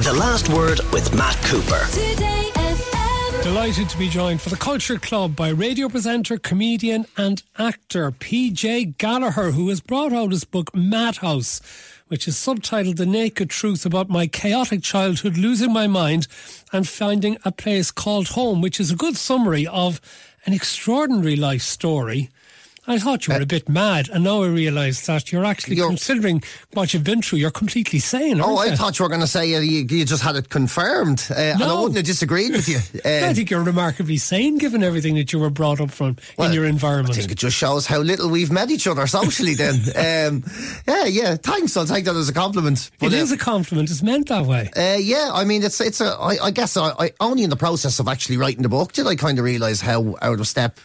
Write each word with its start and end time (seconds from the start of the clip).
The 0.00 0.12
Last 0.12 0.48
Word 0.48 0.78
with 0.92 1.12
Matt 1.12 1.34
Cooper. 1.42 1.84
Today 1.90 2.50
FM. 2.54 3.42
Delighted 3.42 3.88
to 3.88 3.98
be 3.98 4.08
joined 4.08 4.40
for 4.40 4.48
the 4.48 4.56
Culture 4.56 4.96
Club 4.96 5.34
by 5.34 5.48
radio 5.48 5.88
presenter, 5.88 6.38
comedian, 6.38 7.06
and 7.16 7.42
actor 7.58 8.12
PJ 8.12 8.96
Gallagher, 8.98 9.50
who 9.50 9.68
has 9.70 9.80
brought 9.80 10.12
out 10.12 10.30
his 10.30 10.44
book 10.44 10.72
Madhouse, 10.72 11.60
which 12.06 12.28
is 12.28 12.36
subtitled 12.36 12.96
The 12.96 13.06
Naked 13.06 13.50
Truth 13.50 13.84
About 13.84 14.08
My 14.08 14.28
Chaotic 14.28 14.84
Childhood, 14.84 15.36
Losing 15.36 15.72
My 15.72 15.88
Mind, 15.88 16.28
and 16.72 16.86
Finding 16.86 17.36
a 17.44 17.50
Place 17.50 17.90
Called 17.90 18.28
Home, 18.28 18.60
which 18.60 18.78
is 18.78 18.92
a 18.92 18.96
good 18.96 19.16
summary 19.16 19.66
of 19.66 20.00
an 20.46 20.52
extraordinary 20.52 21.34
life 21.34 21.62
story. 21.62 22.30
I 22.88 22.98
thought 22.98 23.26
you 23.26 23.34
were 23.34 23.40
a 23.42 23.46
bit 23.46 23.68
mad, 23.68 24.08
and 24.08 24.24
now 24.24 24.42
I 24.42 24.46
realise 24.48 25.04
that 25.06 25.30
you're 25.30 25.44
actually 25.44 25.76
You're- 25.76 25.88
considering 25.90 26.42
what 26.72 26.94
you've 26.94 27.04
been 27.04 27.20
through. 27.22 27.38
You're 27.38 27.50
completely 27.50 27.98
sane. 27.98 28.40
Oh, 28.40 28.56
I 28.58 28.74
thought 28.74 28.98
you 28.98 29.04
were 29.04 29.08
going 29.10 29.20
to 29.20 29.26
say 29.26 29.54
uh, 29.54 29.60
you, 29.60 29.86
you 29.88 30.04
just 30.04 30.22
had 30.22 30.36
it 30.36 30.48
confirmed, 30.48 31.26
uh, 31.30 31.34
and 31.34 31.62
I 31.62 31.74
wouldn't 31.74 31.96
have 31.96 32.06
disagreed 32.06 32.52
with 32.52 32.68
you. 32.68 32.78
Uh, 33.04 33.26
I 33.28 33.32
think 33.34 33.50
you're 33.50 33.62
remarkably 33.62 34.16
sane, 34.16 34.58
given 34.58 34.82
everything 34.82 35.14
that 35.16 35.32
you 35.32 35.38
were 35.38 35.50
brought 35.50 35.80
up 35.80 35.90
from 35.90 36.16
well, 36.36 36.48
in 36.48 36.54
your 36.54 36.64
environment. 36.64 37.16
I 37.16 37.20
think 37.20 37.32
it 37.32 37.38
just 37.38 37.56
shows 37.56 37.86
how 37.86 37.98
little 38.00 38.28
we've 38.28 38.50
met 38.50 38.70
each 38.70 38.86
other 38.86 39.06
socially. 39.06 39.54
Then, 39.54 39.74
um, 39.96 40.44
yeah, 40.86 41.04
yeah. 41.04 41.36
Thanks. 41.36 41.76
I'll 41.76 41.86
take 41.86 42.04
that 42.06 42.16
as 42.16 42.28
a 42.28 42.32
compliment. 42.32 42.90
It 42.94 42.98
But, 42.98 43.12
is 43.12 43.30
uh, 43.30 43.36
a 43.36 43.38
compliment. 43.38 43.90
It's 43.90 44.02
meant 44.02 44.28
that 44.28 44.46
way. 44.46 44.70
Uh, 44.76 44.96
yeah, 44.98 45.30
I 45.32 45.44
mean, 45.44 45.62
it's 45.62 45.80
it's 45.80 46.00
a. 46.00 46.06
I, 46.18 46.46
I 46.46 46.50
guess 46.50 46.76
I, 46.76 46.90
I 46.98 47.12
only 47.20 47.44
in 47.44 47.50
the 47.50 47.56
process 47.56 47.98
of 48.00 48.08
actually 48.08 48.36
writing 48.36 48.62
the 48.62 48.68
book 48.68 48.92
did 48.92 49.06
I 49.06 49.14
kind 49.14 49.38
of 49.38 49.44
realise 49.44 49.80
how 49.80 50.16
out 50.20 50.40
of 50.40 50.48
step 50.48 50.80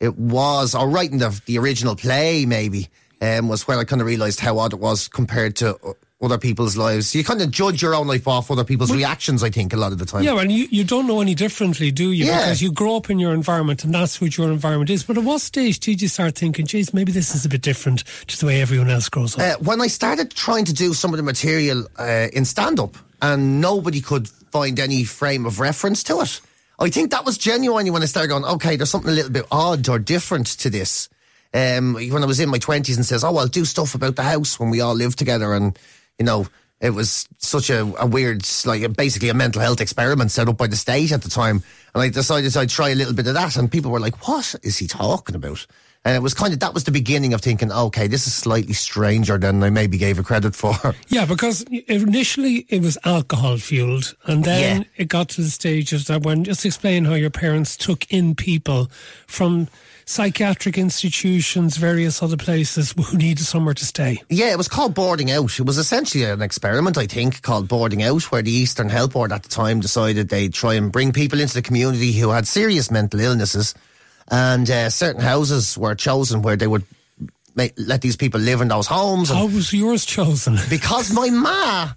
it 0.00 0.18
was, 0.18 0.74
or 0.74 0.88
writing 0.88 1.18
the 1.18 1.40
the 1.46 1.58
original 1.58 1.94
play 1.94 2.46
maybe 2.46 2.88
um, 3.20 3.48
was 3.48 3.68
where 3.68 3.78
I 3.78 3.84
kind 3.84 4.00
of 4.00 4.06
realised 4.06 4.40
how 4.40 4.58
odd 4.58 4.72
it 4.72 4.80
was 4.80 5.08
compared 5.08 5.56
to 5.56 5.78
other 6.22 6.38
people's 6.38 6.76
lives. 6.76 7.14
You 7.14 7.24
kind 7.24 7.40
of 7.40 7.50
judge 7.50 7.80
your 7.80 7.94
own 7.94 8.06
life 8.06 8.28
off 8.28 8.50
other 8.50 8.64
people's 8.64 8.92
reactions. 8.92 9.42
I 9.42 9.50
think 9.50 9.72
a 9.72 9.76
lot 9.76 9.92
of 9.92 9.98
the 9.98 10.04
time. 10.04 10.22
Yeah, 10.22 10.38
and 10.38 10.52
you, 10.52 10.66
you 10.70 10.84
don't 10.84 11.06
know 11.06 11.20
any 11.20 11.34
differently, 11.34 11.90
do 11.90 12.12
you? 12.12 12.26
Yeah. 12.26 12.40
Because 12.40 12.60
you 12.60 12.72
grow 12.72 12.96
up 12.96 13.08
in 13.08 13.18
your 13.18 13.32
environment 13.32 13.84
and 13.84 13.94
that's 13.94 14.20
what 14.20 14.36
your 14.36 14.50
environment 14.50 14.90
is. 14.90 15.02
But 15.02 15.16
at 15.16 15.24
what 15.24 15.40
stage 15.40 15.80
did 15.80 16.02
you 16.02 16.08
start 16.08 16.36
thinking, 16.36 16.66
geez, 16.66 16.92
maybe 16.92 17.10
this 17.10 17.34
is 17.34 17.44
a 17.44 17.48
bit 17.48 17.62
different 17.62 18.04
to 18.26 18.38
the 18.38 18.46
way 18.46 18.60
everyone 18.60 18.90
else 18.90 19.08
grows 19.08 19.38
up? 19.38 19.40
Uh, 19.40 19.64
when 19.64 19.80
I 19.80 19.86
started 19.86 20.30
trying 20.30 20.66
to 20.66 20.74
do 20.74 20.92
some 20.92 21.12
of 21.12 21.16
the 21.16 21.22
material 21.22 21.86
uh, 21.98 22.28
in 22.32 22.44
stand 22.44 22.78
up 22.78 22.96
and 23.22 23.60
nobody 23.60 24.00
could 24.00 24.28
find 24.28 24.78
any 24.78 25.04
frame 25.04 25.46
of 25.46 25.58
reference 25.58 26.02
to 26.04 26.20
it, 26.20 26.40
I 26.80 26.88
think 26.88 27.10
that 27.10 27.26
was 27.26 27.36
genuinely 27.36 27.90
when 27.90 28.02
I 28.02 28.06
started 28.06 28.28
going, 28.28 28.44
okay, 28.44 28.76
there's 28.76 28.90
something 28.90 29.10
a 29.10 29.14
little 29.14 29.30
bit 29.30 29.46
odd 29.50 29.88
or 29.88 29.98
different 29.98 30.46
to 30.58 30.70
this. 30.70 31.10
Um, 31.52 31.94
when 31.94 32.22
I 32.22 32.26
was 32.26 32.40
in 32.40 32.48
my 32.48 32.58
20s 32.58 32.96
and 32.96 33.04
says, 33.04 33.22
oh, 33.22 33.36
I'll 33.36 33.48
do 33.48 33.64
stuff 33.64 33.94
about 33.94 34.16
the 34.16 34.22
house 34.22 34.58
when 34.58 34.70
we 34.70 34.80
all 34.80 34.94
live 34.94 35.14
together. 35.14 35.52
And, 35.52 35.78
you 36.18 36.24
know, 36.24 36.46
it 36.80 36.90
was 36.90 37.28
such 37.36 37.68
a, 37.68 37.82
a 37.98 38.06
weird, 38.06 38.48
like 38.64 38.96
basically 38.96 39.28
a 39.28 39.34
mental 39.34 39.60
health 39.60 39.80
experiment 39.80 40.30
set 40.30 40.48
up 40.48 40.56
by 40.56 40.68
the 40.68 40.76
state 40.76 41.12
at 41.12 41.22
the 41.22 41.28
time. 41.28 41.62
And 41.94 42.02
I 42.02 42.08
decided 42.08 42.56
I'd 42.56 42.70
try 42.70 42.90
a 42.90 42.94
little 42.94 43.14
bit 43.14 43.26
of 43.26 43.34
that. 43.34 43.56
And 43.56 43.70
people 43.70 43.90
were 43.90 44.00
like, 44.00 44.26
what 44.26 44.54
is 44.62 44.78
he 44.78 44.86
talking 44.86 45.34
about? 45.34 45.66
And 46.02 46.16
it 46.16 46.22
was 46.22 46.32
kind 46.32 46.54
of, 46.54 46.60
that 46.60 46.72
was 46.72 46.84
the 46.84 46.90
beginning 46.92 47.34
of 47.34 47.42
thinking, 47.42 47.70
okay, 47.70 48.06
this 48.06 48.26
is 48.26 48.32
slightly 48.34 48.72
stranger 48.72 49.36
than 49.36 49.62
I 49.62 49.68
maybe 49.68 49.98
gave 49.98 50.18
it 50.18 50.24
credit 50.24 50.54
for. 50.56 50.74
yeah, 51.08 51.26
because 51.26 51.60
initially 51.88 52.64
it 52.70 52.80
was 52.80 52.96
alcohol 53.04 53.58
fueled. 53.58 54.14
And 54.24 54.42
then 54.42 54.80
Yeah. 54.82 54.88
it 54.96 55.08
got 55.08 55.28
to 55.30 55.42
the 55.42 55.50
stage 55.50 55.92
of 55.92 56.06
that 56.06 56.22
when, 56.22 56.44
just 56.44 56.64
explain 56.64 57.04
how 57.04 57.14
your 57.14 57.28
parents 57.28 57.76
took 57.76 58.10
in 58.10 58.34
people 58.34 58.90
from 59.26 59.68
psychiatric 60.06 60.78
institutions, 60.78 61.76
various 61.76 62.22
other 62.22 62.36
places 62.38 62.94
who 63.06 63.18
needed 63.18 63.44
somewhere 63.44 63.74
to 63.74 63.84
stay. 63.84 64.22
Yeah, 64.30 64.52
it 64.52 64.58
was 64.58 64.68
called 64.68 64.94
Boarding 64.94 65.30
Out. 65.30 65.58
It 65.58 65.66
was 65.66 65.76
essentially 65.76 66.24
an 66.24 66.40
experiment, 66.40 66.96
I 66.96 67.06
think, 67.06 67.42
called 67.42 67.68
Boarding 67.68 68.02
Out, 68.02 68.22
where 68.32 68.40
the 68.42 68.50
Eastern 68.50 68.88
Health 68.88 69.12
Board 69.12 69.32
at 69.32 69.42
the 69.42 69.50
time 69.50 69.80
decided 69.80 70.30
they'd 70.30 70.54
try 70.54 70.74
and 70.74 70.90
bring 70.90 71.12
people 71.12 71.40
into 71.40 71.54
the 71.54 71.62
community 71.62 72.12
who 72.12 72.30
had 72.30 72.48
serious 72.48 72.90
mental 72.90 73.20
illnesses. 73.20 73.74
And 74.30 74.70
uh, 74.70 74.90
certain 74.90 75.22
houses 75.22 75.76
were 75.76 75.94
chosen 75.94 76.42
where 76.42 76.56
they 76.56 76.66
would 76.66 76.84
ma- 77.54 77.66
let 77.76 78.00
these 78.00 78.16
people 78.16 78.40
live 78.40 78.60
in 78.60 78.68
those 78.68 78.86
homes. 78.86 79.30
How 79.30 79.46
was 79.46 79.72
yours 79.72 80.04
chosen? 80.04 80.56
because 80.70 81.12
my 81.12 81.30
ma, 81.30 81.92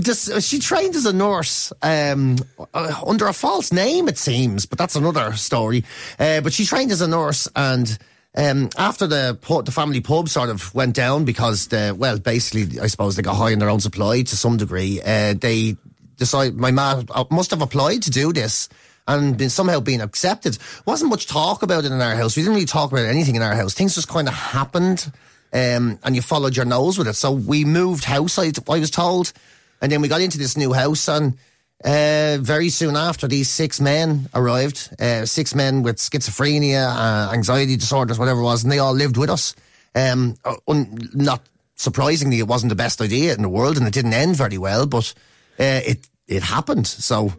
just, 0.00 0.42
she 0.42 0.58
trained 0.58 0.94
as 0.94 1.06
a 1.06 1.12
nurse 1.12 1.72
um, 1.82 2.36
uh, 2.74 3.00
under 3.06 3.26
a 3.26 3.32
false 3.32 3.72
name, 3.72 4.08
it 4.08 4.18
seems, 4.18 4.66
but 4.66 4.78
that's 4.78 4.96
another 4.96 5.32
story. 5.34 5.84
Uh, 6.18 6.40
but 6.40 6.52
she 6.52 6.64
trained 6.64 6.92
as 6.92 7.00
a 7.00 7.08
nurse, 7.08 7.48
and 7.56 7.98
um, 8.36 8.70
after 8.78 9.06
the 9.06 9.38
the 9.64 9.72
family 9.72 10.00
pub 10.00 10.28
sort 10.28 10.50
of 10.50 10.72
went 10.74 10.94
down 10.94 11.24
because 11.24 11.68
the 11.68 11.94
well, 11.98 12.18
basically, 12.18 12.78
I 12.78 12.86
suppose 12.86 13.16
they 13.16 13.22
got 13.22 13.34
high 13.34 13.50
in 13.50 13.58
their 13.58 13.70
own 13.70 13.80
supply 13.80 14.22
to 14.22 14.36
some 14.36 14.56
degree. 14.56 15.00
Uh, 15.02 15.34
they 15.34 15.76
decided 16.16 16.56
my 16.56 16.70
ma 16.70 17.02
uh, 17.10 17.24
must 17.30 17.50
have 17.50 17.62
applied 17.62 18.02
to 18.02 18.10
do 18.10 18.32
this. 18.32 18.68
And 19.10 19.36
been 19.36 19.50
somehow 19.50 19.80
being 19.80 20.00
accepted. 20.00 20.56
Wasn't 20.86 21.10
much 21.10 21.26
talk 21.26 21.62
about 21.62 21.84
it 21.84 21.92
in 21.92 22.00
our 22.00 22.14
house. 22.14 22.36
We 22.36 22.42
didn't 22.42 22.54
really 22.54 22.66
talk 22.66 22.92
about 22.92 23.06
anything 23.06 23.36
in 23.36 23.42
our 23.42 23.54
house. 23.54 23.74
Things 23.74 23.94
just 23.94 24.08
kind 24.08 24.28
of 24.28 24.34
happened 24.34 25.10
um, 25.52 25.98
and 26.04 26.14
you 26.14 26.22
followed 26.22 26.56
your 26.56 26.64
nose 26.64 26.98
with 26.98 27.08
it. 27.08 27.14
So 27.14 27.32
we 27.32 27.64
moved 27.64 28.04
house, 28.04 28.38
I, 28.38 28.52
I 28.68 28.78
was 28.78 28.90
told, 28.90 29.32
and 29.80 29.90
then 29.90 30.00
we 30.00 30.08
got 30.08 30.20
into 30.20 30.38
this 30.38 30.56
new 30.56 30.72
house, 30.72 31.08
and 31.08 31.36
uh, 31.84 32.38
very 32.40 32.68
soon 32.68 32.96
after, 32.96 33.26
these 33.26 33.48
six 33.48 33.80
men 33.80 34.28
arrived, 34.34 34.90
uh, 35.00 35.26
six 35.26 35.54
men 35.54 35.82
with 35.82 35.96
schizophrenia, 35.96 36.86
uh, 36.86 37.32
anxiety 37.32 37.76
disorders, 37.76 38.18
whatever 38.18 38.40
it 38.40 38.44
was, 38.44 38.62
and 38.62 38.70
they 38.70 38.78
all 38.78 38.92
lived 38.92 39.16
with 39.16 39.30
us. 39.30 39.54
Um, 39.94 40.36
un- 40.68 41.10
not 41.14 41.42
surprisingly, 41.74 42.38
it 42.38 42.46
wasn't 42.46 42.70
the 42.70 42.76
best 42.76 43.00
idea 43.00 43.34
in 43.34 43.42
the 43.42 43.48
world, 43.48 43.76
and 43.76 43.86
it 43.86 43.94
didn't 43.94 44.12
end 44.12 44.36
very 44.36 44.58
well, 44.58 44.86
but 44.86 45.12
uh, 45.58 45.80
it 45.84 46.06
it 46.28 46.44
happened. 46.44 46.86
So 46.86 47.32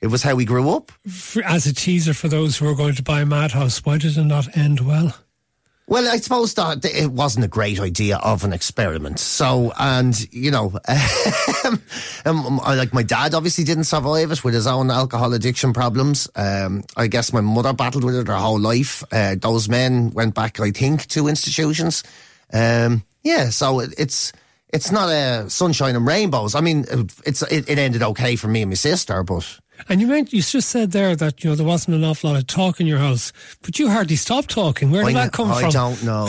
it 0.00 0.08
was 0.08 0.22
how 0.22 0.34
we 0.34 0.44
grew 0.44 0.70
up. 0.70 0.92
As 1.44 1.66
a 1.66 1.74
teaser 1.74 2.14
for 2.14 2.28
those 2.28 2.56
who 2.56 2.68
are 2.68 2.74
going 2.74 2.94
to 2.94 3.02
buy 3.02 3.24
Madhouse, 3.24 3.84
why 3.84 3.98
did 3.98 4.16
it 4.16 4.24
not 4.24 4.56
end 4.56 4.80
well? 4.80 5.14
Well, 5.88 6.08
I 6.08 6.16
suppose 6.16 6.52
that 6.54 6.84
it 6.84 7.12
wasn't 7.12 7.44
a 7.44 7.48
great 7.48 7.78
idea 7.78 8.16
of 8.16 8.42
an 8.42 8.52
experiment. 8.52 9.20
So, 9.20 9.72
and 9.78 10.18
you 10.32 10.50
know, 10.50 10.72
um, 12.24 12.56
like 12.56 12.92
my 12.92 13.04
dad 13.04 13.34
obviously 13.34 13.62
didn't 13.62 13.84
survive 13.84 14.32
it 14.32 14.42
with 14.42 14.52
his 14.52 14.66
own 14.66 14.90
alcohol 14.90 15.32
addiction 15.32 15.72
problems. 15.72 16.28
Um, 16.34 16.82
I 16.96 17.06
guess 17.06 17.32
my 17.32 17.40
mother 17.40 17.72
battled 17.72 18.02
with 18.02 18.16
it 18.16 18.26
her 18.26 18.34
whole 18.34 18.58
life. 18.58 19.04
Uh, 19.12 19.36
those 19.36 19.68
men 19.68 20.10
went 20.10 20.34
back, 20.34 20.58
I 20.58 20.72
think, 20.72 21.06
to 21.08 21.28
institutions. 21.28 22.02
Um, 22.52 23.04
yeah, 23.22 23.50
so 23.50 23.78
it, 23.78 23.94
it's 23.96 24.32
it's 24.72 24.90
not 24.90 25.08
a 25.08 25.48
sunshine 25.48 25.94
and 25.94 26.04
rainbows. 26.04 26.56
I 26.56 26.62
mean, 26.62 26.84
it's 27.24 27.42
it, 27.42 27.70
it 27.70 27.78
ended 27.78 28.02
okay 28.02 28.34
for 28.34 28.48
me 28.48 28.62
and 28.62 28.70
my 28.70 28.74
sister, 28.74 29.22
but. 29.22 29.60
And 29.88 30.00
you 30.00 30.06
meant 30.06 30.32
you 30.32 30.42
just 30.42 30.68
said 30.68 30.90
there 30.92 31.14
that 31.16 31.44
you 31.44 31.50
know 31.50 31.56
there 31.56 31.66
wasn't 31.66 31.96
an 31.96 32.04
awful 32.04 32.30
lot 32.30 32.38
of 32.38 32.46
talk 32.46 32.80
in 32.80 32.86
your 32.86 32.98
house, 32.98 33.32
but 33.62 33.78
you 33.78 33.88
hardly 33.88 34.16
stopped 34.16 34.50
talking. 34.50 34.90
Where 34.90 35.04
did 35.04 35.16
I, 35.16 35.24
that 35.24 35.32
come 35.32 35.50
I 35.52 35.60
from? 35.60 35.68
I 35.68 35.70
don't 35.70 36.02
know. 36.04 36.26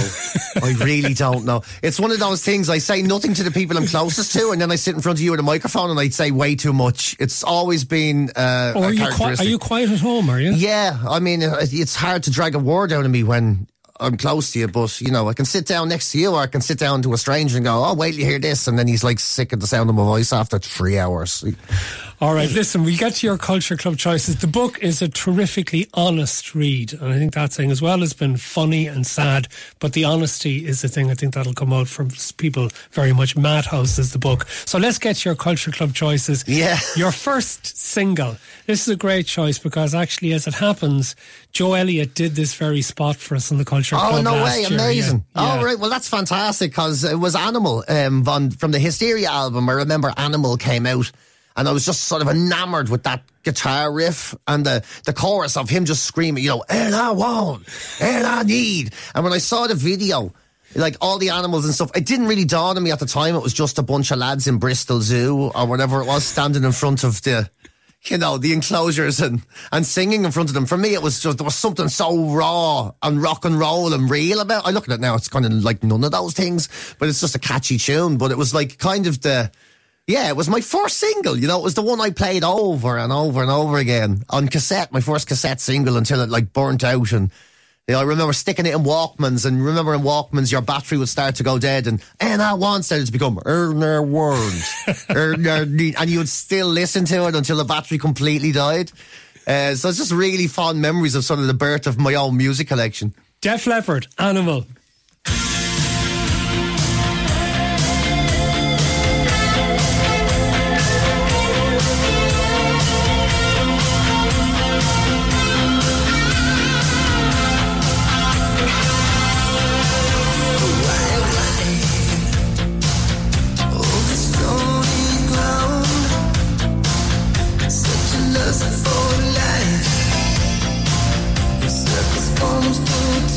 I 0.62 0.76
really 0.84 1.14
don't 1.14 1.46
know. 1.46 1.62
It's 1.82 2.00
one 2.00 2.12
of 2.12 2.20
those 2.20 2.44
things 2.44 2.70
I 2.70 2.78
say 2.78 3.02
nothing 3.02 3.34
to 3.36 3.44
the 3.44 3.52
people 3.52 3.78
I'm 3.78 3.88
closest 3.88 4.34
to, 4.34 4.52
and 4.52 4.62
then 4.62 4.72
I 4.72 4.76
sit 4.76 4.96
in 4.96 5.02
front 5.02 5.18
of 5.20 5.24
you 5.24 5.32
with 5.32 5.40
a 5.40 5.44
microphone 5.44 5.90
and 5.90 6.00
I 6.00 6.10
say 6.10 6.32
way 6.32 6.56
too 6.56 6.74
much. 6.74 7.16
It's 7.20 7.44
always 7.44 7.84
been 7.84 8.30
uh, 8.36 8.74
Or 8.76 8.84
a 8.84 8.88
are 8.88 8.94
you, 8.94 9.08
qui- 9.12 9.36
are 9.40 9.44
you 9.44 9.60
quiet 9.60 9.90
at 9.90 10.00
home? 10.00 10.30
Are 10.30 10.40
you? 10.40 10.52
Yeah, 10.52 10.98
I 11.08 11.20
mean, 11.20 11.44
uh, 11.44 11.58
it's 11.62 11.96
hard 11.96 12.24
to 12.24 12.32
drag 12.32 12.56
a 12.56 12.60
word 12.60 12.92
out 12.92 13.06
of 13.06 13.12
me 13.12 13.24
when 13.24 13.68
I'm 14.00 14.18
close 14.18 14.52
to 14.52 14.60
you, 14.60 14.68
but 14.68 15.02
you 15.02 15.12
know, 15.12 15.28
I 15.28 15.34
can 15.34 15.46
sit 15.46 15.66
down 15.66 15.90
next 15.90 16.12
to 16.12 16.20
you 16.20 16.34
or 16.34 16.40
I 16.40 16.48
can 16.48 16.62
sit 16.62 16.78
down 16.78 17.02
to 17.02 17.14
a 17.14 17.18
stranger 17.18 17.58
and 17.58 17.66
go, 17.66 17.84
oh, 17.84 17.94
wait 17.96 18.14
you 18.16 18.26
hear 18.26 18.40
this. 18.40 18.68
And 18.68 18.78
then 18.78 18.88
he's 18.88 19.04
like 19.04 19.20
sick 19.20 19.54
of 19.54 19.60
the 19.60 19.68
sound 19.68 19.90
of 19.90 19.96
my 19.96 20.04
voice 20.04 20.32
after 20.32 20.60
three 20.60 21.00
hours. 21.00 21.44
All 22.20 22.34
right, 22.34 22.50
listen, 22.50 22.84
we 22.84 22.98
get 22.98 23.14
to 23.16 23.28
your 23.28 23.38
Culture 23.38 23.78
Club 23.78 23.96
choices. 23.96 24.38
The 24.38 24.48
book 24.48 24.80
is 24.80 25.04
a 25.04 25.08
terrifically 25.08 25.88
honest 25.94 26.56
read, 26.56 26.94
and 26.94 27.14
I 27.14 27.20
think 27.20 27.36
that 27.36 27.54
thing 27.54 27.70
as 27.70 27.80
well 27.80 28.00
has 28.00 28.14
been 28.14 28.38
funny 28.38 28.88
and 28.88 29.06
sad, 29.06 29.48
but 29.80 29.94
the 29.94 30.04
honesty 30.06 30.66
is 30.66 30.82
the 30.82 30.88
thing 30.88 31.12
I 31.12 31.14
think 31.14 31.36
that'll 31.36 31.54
come 31.54 31.72
out 31.72 31.88
from 31.88 32.10
people 32.38 32.70
very 32.92 33.14
much. 33.14 33.38
Madhouse 33.38 34.00
is 34.00 34.14
the 34.14 34.18
book. 34.18 34.48
So 34.66 34.80
let's 34.80 34.98
get 34.98 35.18
to 35.18 35.30
your 35.30 35.36
Culture 35.36 35.70
Club 35.70 35.94
choices. 35.94 36.44
Yeah. 36.48 36.80
Your 36.96 37.12
first 37.12 37.78
single. 37.78 38.38
This 38.66 38.88
is 38.88 38.94
a 38.96 38.98
great 38.98 39.28
choice 39.28 39.60
because 39.60 39.94
actually, 39.94 40.34
as 40.34 40.48
it 40.48 40.56
happens, 40.56 41.16
Joe 41.52 41.76
Elliott 41.76 42.16
did 42.16 42.34
this 42.34 42.56
very 42.56 42.82
spot 42.82 43.18
for 43.18 43.36
us 43.36 43.52
in 43.52 43.60
the 43.60 43.66
Culture 43.66 43.96
Oh 43.96 44.00
Club. 44.00 44.14
Oh, 44.16 44.22
no 44.22 44.44
way! 44.44 44.62
year. 44.62 44.70
Amazing. 44.74 45.24
Yeah. 45.36 45.42
All 45.44 45.64
right, 45.64 45.78
well 45.78 45.92
that's 45.92 46.10
fantastic 46.10 46.72
because 46.72 47.04
it 47.04 47.20
was 47.20 47.36
Animal 47.36 47.84
um, 47.88 48.24
von, 48.24 48.50
from 48.50 48.72
the 48.72 48.80
Hysteria 48.80 49.30
album. 49.30 49.70
I 49.70 49.74
remember 49.74 50.12
Animal 50.18 50.58
came 50.58 50.88
out, 50.88 51.12
and 51.58 51.68
I 51.68 51.72
was 51.72 51.86
just 51.86 52.06
sort 52.06 52.22
of 52.22 52.30
enamored 52.30 52.88
with 52.88 53.04
that 53.04 53.24
guitar 53.44 53.92
riff 53.92 54.36
and 54.48 54.66
the 54.66 54.86
the 55.06 55.14
chorus 55.14 55.58
of 55.58 55.70
him 55.70 55.86
just 55.86 56.04
screaming, 56.06 56.44
you 56.44 56.52
know, 56.52 56.64
"And 56.70 56.96
I 56.96 57.12
want, 57.12 57.68
and 58.00 58.26
I 58.26 58.44
need." 58.44 58.94
And 59.14 59.24
when 59.24 59.34
I 59.34 59.40
saw 59.40 59.68
the 59.68 59.76
video. 59.76 60.34
Like 60.76 60.98
all 61.00 61.18
the 61.18 61.30
animals 61.30 61.64
and 61.66 61.74
stuff, 61.74 61.92
it 61.96 62.06
didn't 62.06 62.28
really 62.28 62.44
dawn 62.44 62.76
on 62.76 62.84
me 62.84 62.92
at 62.92 63.00
the 63.00 63.06
time. 63.06 63.36
It 63.36 63.42
was 63.42 63.54
just 63.54 63.80
a 63.80 63.82
bunch 63.82 64.12
of 64.12 64.20
lads 64.20 64.48
in 64.48 64.58
Bristol 64.58 65.00
Zoo 65.00 65.50
or 65.56 65.66
whatever 65.66 66.02
it 66.02 66.08
was, 66.08 66.26
standing 66.26 66.66
in 66.66 66.74
front 66.74 67.06
of 67.06 67.22
the, 67.24 67.50
you 68.04 68.18
know, 68.18 68.38
the 68.38 68.52
enclosures 68.52 69.22
and, 69.22 69.42
and 69.72 69.86
singing 69.86 70.26
in 70.26 70.32
front 70.32 70.50
of 70.50 70.54
them. 70.54 70.66
For 70.66 70.78
me, 70.78 70.94
it 70.94 71.02
was 71.02 71.22
just, 71.22 71.38
there 71.38 71.46
was 71.46 71.56
something 71.56 71.88
so 71.88 72.30
raw 72.32 72.92
and 73.02 73.24
rock 73.24 73.46
and 73.46 73.58
roll 73.58 73.94
and 73.94 74.10
real 74.12 74.42
about 74.42 74.68
I 74.68 74.72
look 74.72 74.90
at 74.90 74.94
it 74.94 75.00
now, 75.00 75.16
it's 75.16 75.30
kind 75.30 75.46
of 75.46 75.54
like 75.64 75.84
none 75.84 76.04
of 76.04 76.12
those 76.12 76.34
things, 76.34 76.68
but 77.00 77.08
it's 77.08 77.22
just 77.22 77.34
a 77.34 77.40
catchy 77.40 77.78
tune. 77.78 78.18
But 78.18 78.32
it 78.32 78.38
was 78.38 78.54
like 78.54 78.78
kind 78.78 79.08
of 79.08 79.22
the, 79.22 79.50
Yeah, 80.08 80.30
it 80.30 80.38
was 80.38 80.50
my 80.50 80.62
first 80.62 80.98
single. 80.98 81.38
You 81.38 81.48
know, 81.48 81.60
it 81.60 81.64
was 81.64 81.74
the 81.74 81.82
one 81.82 82.00
I 82.00 82.12
played 82.12 82.46
over 82.46 82.98
and 82.98 83.12
over 83.12 83.42
and 83.42 83.52
over 83.52 83.78
again 83.78 84.24
on 84.30 84.48
cassette. 84.48 84.94
My 84.94 85.02
first 85.02 85.28
cassette 85.28 85.60
single 85.60 85.98
until 85.98 86.22
it 86.22 86.30
like 86.30 86.54
burnt 86.54 86.84
out 86.84 87.12
and. 87.12 87.30
You 87.90 87.94
know, 87.94 88.02
I 88.02 88.04
remember 88.04 88.34
sticking 88.34 88.66
it 88.66 88.74
in 88.74 88.84
Walkmans, 88.84 89.46
and 89.46 89.64
remember 89.64 89.94
in 89.94 90.02
Walkmans, 90.02 90.52
your 90.52 90.60
battery 90.60 90.98
would 90.98 91.08
start 91.08 91.36
to 91.36 91.44
go 91.44 91.58
dead, 91.58 91.88
and 91.88 92.04
and 92.20 92.42
I 92.42 92.54
want 92.56 92.84
started 92.84 93.06
to 93.06 93.14
become 93.14 93.38
Erner 93.38 94.06
need, 95.70 95.96
and 95.98 96.10
you 96.10 96.18
would 96.18 96.28
still 96.28 96.68
listen 96.68 97.06
to 97.06 97.28
it 97.30 97.36
until 97.36 97.56
the 97.56 97.64
battery 97.64 97.98
completely 97.98 98.52
died. 98.52 98.92
Uh, 99.48 99.74
so 99.74 99.88
it's 99.88 100.00
just 100.00 100.12
really 100.12 100.48
fond 100.48 100.82
memories 100.82 101.16
of 101.16 101.24
sort 101.24 101.40
of 101.40 101.48
the 101.48 101.54
birth 101.54 101.88
of 101.88 101.98
my 101.98 102.16
own 102.16 102.36
music 102.36 102.68
collection. 102.68 103.14
Def 103.40 103.66
Leppard, 103.66 104.08
Animal. 104.20 104.66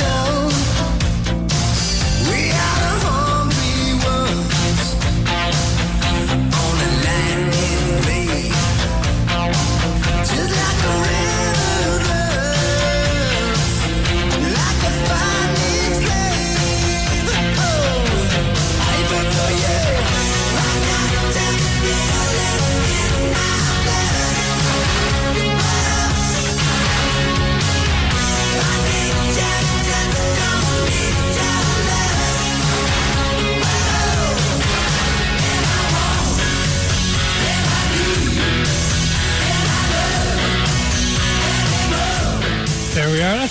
There 0.01 0.20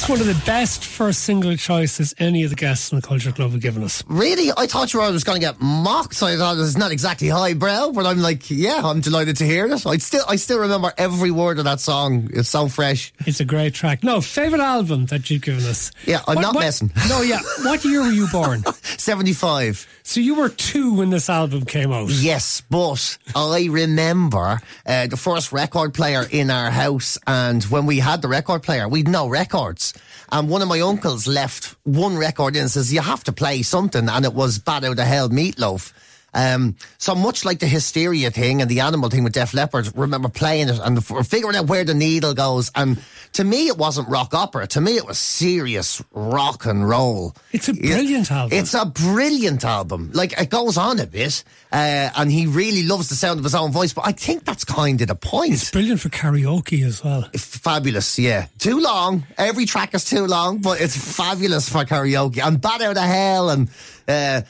That's 0.10 0.22
one 0.22 0.28
of 0.28 0.36
the 0.36 0.44
best 0.44 0.86
first 0.86 1.22
single 1.22 1.56
choices 1.56 2.16
any 2.18 2.44
of 2.44 2.50
the 2.50 2.56
guests 2.56 2.92
in 2.92 2.96
the 2.96 3.02
Culture 3.08 3.32
Club 3.32 3.52
have 3.52 3.62
given 3.62 3.84
us. 3.84 4.04
Really, 4.08 4.52
I 4.58 4.66
thought 4.66 4.92
you 4.92 5.02
were 5.02 5.06
going 5.06 5.20
to 5.20 5.40
get 5.40 5.62
mocked. 5.62 6.24
I 6.24 6.36
thought 6.36 6.58
it 6.58 6.62
was 6.62 6.76
not 6.76 6.92
exactly 6.92 7.28
highbrow, 7.28 7.92
but 7.92 8.08
I'm 8.08 8.18
like, 8.20 8.50
yeah, 8.50 8.82
I'm 8.84 9.02
delighted 9.02 9.38
to 9.38 9.46
hear 9.46 9.68
it. 9.68 9.86
I 9.86 9.98
still, 9.98 10.26
I 10.28 10.38
still 10.38 10.58
remember 10.58 10.92
every 10.98 11.30
word 11.30 11.60
of 11.60 11.66
that 11.66 11.80
song. 11.80 12.28
It's 12.34 12.50
so 12.50 12.68
fresh. 12.68 13.14
It's 13.28 13.40
a 13.40 13.46
great 13.46 13.76
track. 13.76 14.04
No, 14.04 14.20
favourite 14.20 14.64
album 14.64 15.06
that 15.08 15.30
you've 15.30 15.44
given 15.44 15.64
us? 15.66 15.92
Yeah, 16.08 16.22
I'm 16.28 16.42
not 16.42 16.56
messing. 16.56 16.92
No, 17.08 17.22
yeah. 17.22 17.42
What 17.60 17.86
year 17.86 18.02
were 18.02 18.12
you 18.12 18.28
born? 18.32 18.64
Seventy-five. 18.82 19.88
So 20.02 20.22
you 20.22 20.34
were 20.34 20.50
two 20.50 20.96
when 20.96 21.12
this 21.12 21.30
album 21.30 21.66
came 21.66 21.92
out. 21.92 22.10
Yes, 22.10 22.64
but 22.68 23.20
I 23.36 23.68
remember 23.70 24.60
uh, 24.84 25.06
the 25.06 25.18
first 25.18 25.52
record 25.52 25.94
player 25.94 26.26
in 26.32 26.50
our 26.50 26.72
house, 26.72 27.20
and 27.28 27.64
when 27.66 27.86
we 27.86 28.00
had 28.00 28.24
the 28.24 28.28
record 28.28 28.64
player, 28.64 28.88
we'd 28.88 29.08
no 29.08 29.28
records. 29.30 29.94
And 30.32 30.50
one 30.50 30.62
of 30.62 30.68
my 30.68 30.82
uncles 30.82 31.28
left 31.28 31.76
one 31.84 32.18
record 32.18 32.56
in 32.56 32.64
and 32.64 32.72
says, 32.72 32.94
You 32.94 33.02
have 33.02 33.24
to 33.26 33.34
play 33.34 33.62
something. 33.64 34.08
And 34.08 34.26
it 34.26 34.34
was 34.34 34.60
Bat 34.60 34.84
Out 34.86 35.00
of 35.00 35.06
Hell 35.06 35.30
Meatloaf. 35.30 35.92
Um, 36.34 36.76
so 36.98 37.16
much 37.16 37.46
like 37.46 37.60
the 37.60 37.68
hysteria 37.68 38.32
thing 38.32 38.62
and 38.62 38.70
the 38.70 38.82
animal 38.82 39.10
thing 39.10 39.24
with 39.24 39.34
Def 39.34 39.54
Leppard, 39.54 39.96
remember 39.96 40.30
playing 40.30 40.70
it 40.70 40.80
and 40.80 40.98
f- 40.98 41.28
figuring 41.28 41.56
out 41.56 41.68
where 41.68 41.84
the 41.84 41.94
needle 41.94 42.34
goes. 42.34 42.72
And 42.76 43.02
to 43.34 43.44
me, 43.44 43.68
it 43.68 43.78
wasn't 43.78 44.10
rock 44.10 44.34
opera. 44.34 44.68
To 44.68 44.82
me, 44.82 44.98
it 44.98 45.06
was 45.06 45.18
serious 45.18 46.02
rock 46.12 46.66
and 46.66 46.88
roll. 46.88 47.36
It's 47.52 47.68
a 47.68 47.74
brilliant 47.74 48.32
album. 48.32 48.58
It's 48.58 48.74
a 48.74 48.86
brilliant 48.86 49.64
album. 49.64 50.12
Like 50.14 50.40
it 50.40 50.50
goes 50.50 50.78
on 50.78 51.00
a 51.00 51.06
bit, 51.06 51.44
uh, 51.72 52.10
and 52.16 52.32
he 52.32 52.48
really 52.48 52.84
loves 52.84 53.10
the 53.10 53.16
sound 53.16 53.40
of 53.40 53.44
his 53.44 53.56
own 53.56 53.72
voice. 53.72 53.94
But 53.94 54.08
I 54.08 54.12
think 54.12 54.46
that's 54.46 54.66
kind 54.66 55.02
of 55.02 55.08
the 55.08 55.16
point. 55.16 55.54
It's 55.54 55.72
brilliant 55.72 56.00
for 56.00 56.10
karaoke 56.10 56.86
as 56.86 57.04
well. 57.04 57.30
fabulous, 57.36 58.20
yeah. 58.20 58.48
Too 58.58 58.80
long. 58.80 59.26
Every 59.38 59.66
track 59.66 59.94
is 59.94 60.06
too 60.06 60.26
long, 60.26 60.60
but 60.60 60.82
it's 60.82 60.96
fabulous 61.16 61.70
for 61.70 61.86
karaoke. 61.86 62.46
And 62.46 62.62
Bat 62.62 62.82
Out 62.82 62.98
of 62.98 63.04
Hell 63.04 63.50
and. 63.50 63.70
Uh, 64.08 64.42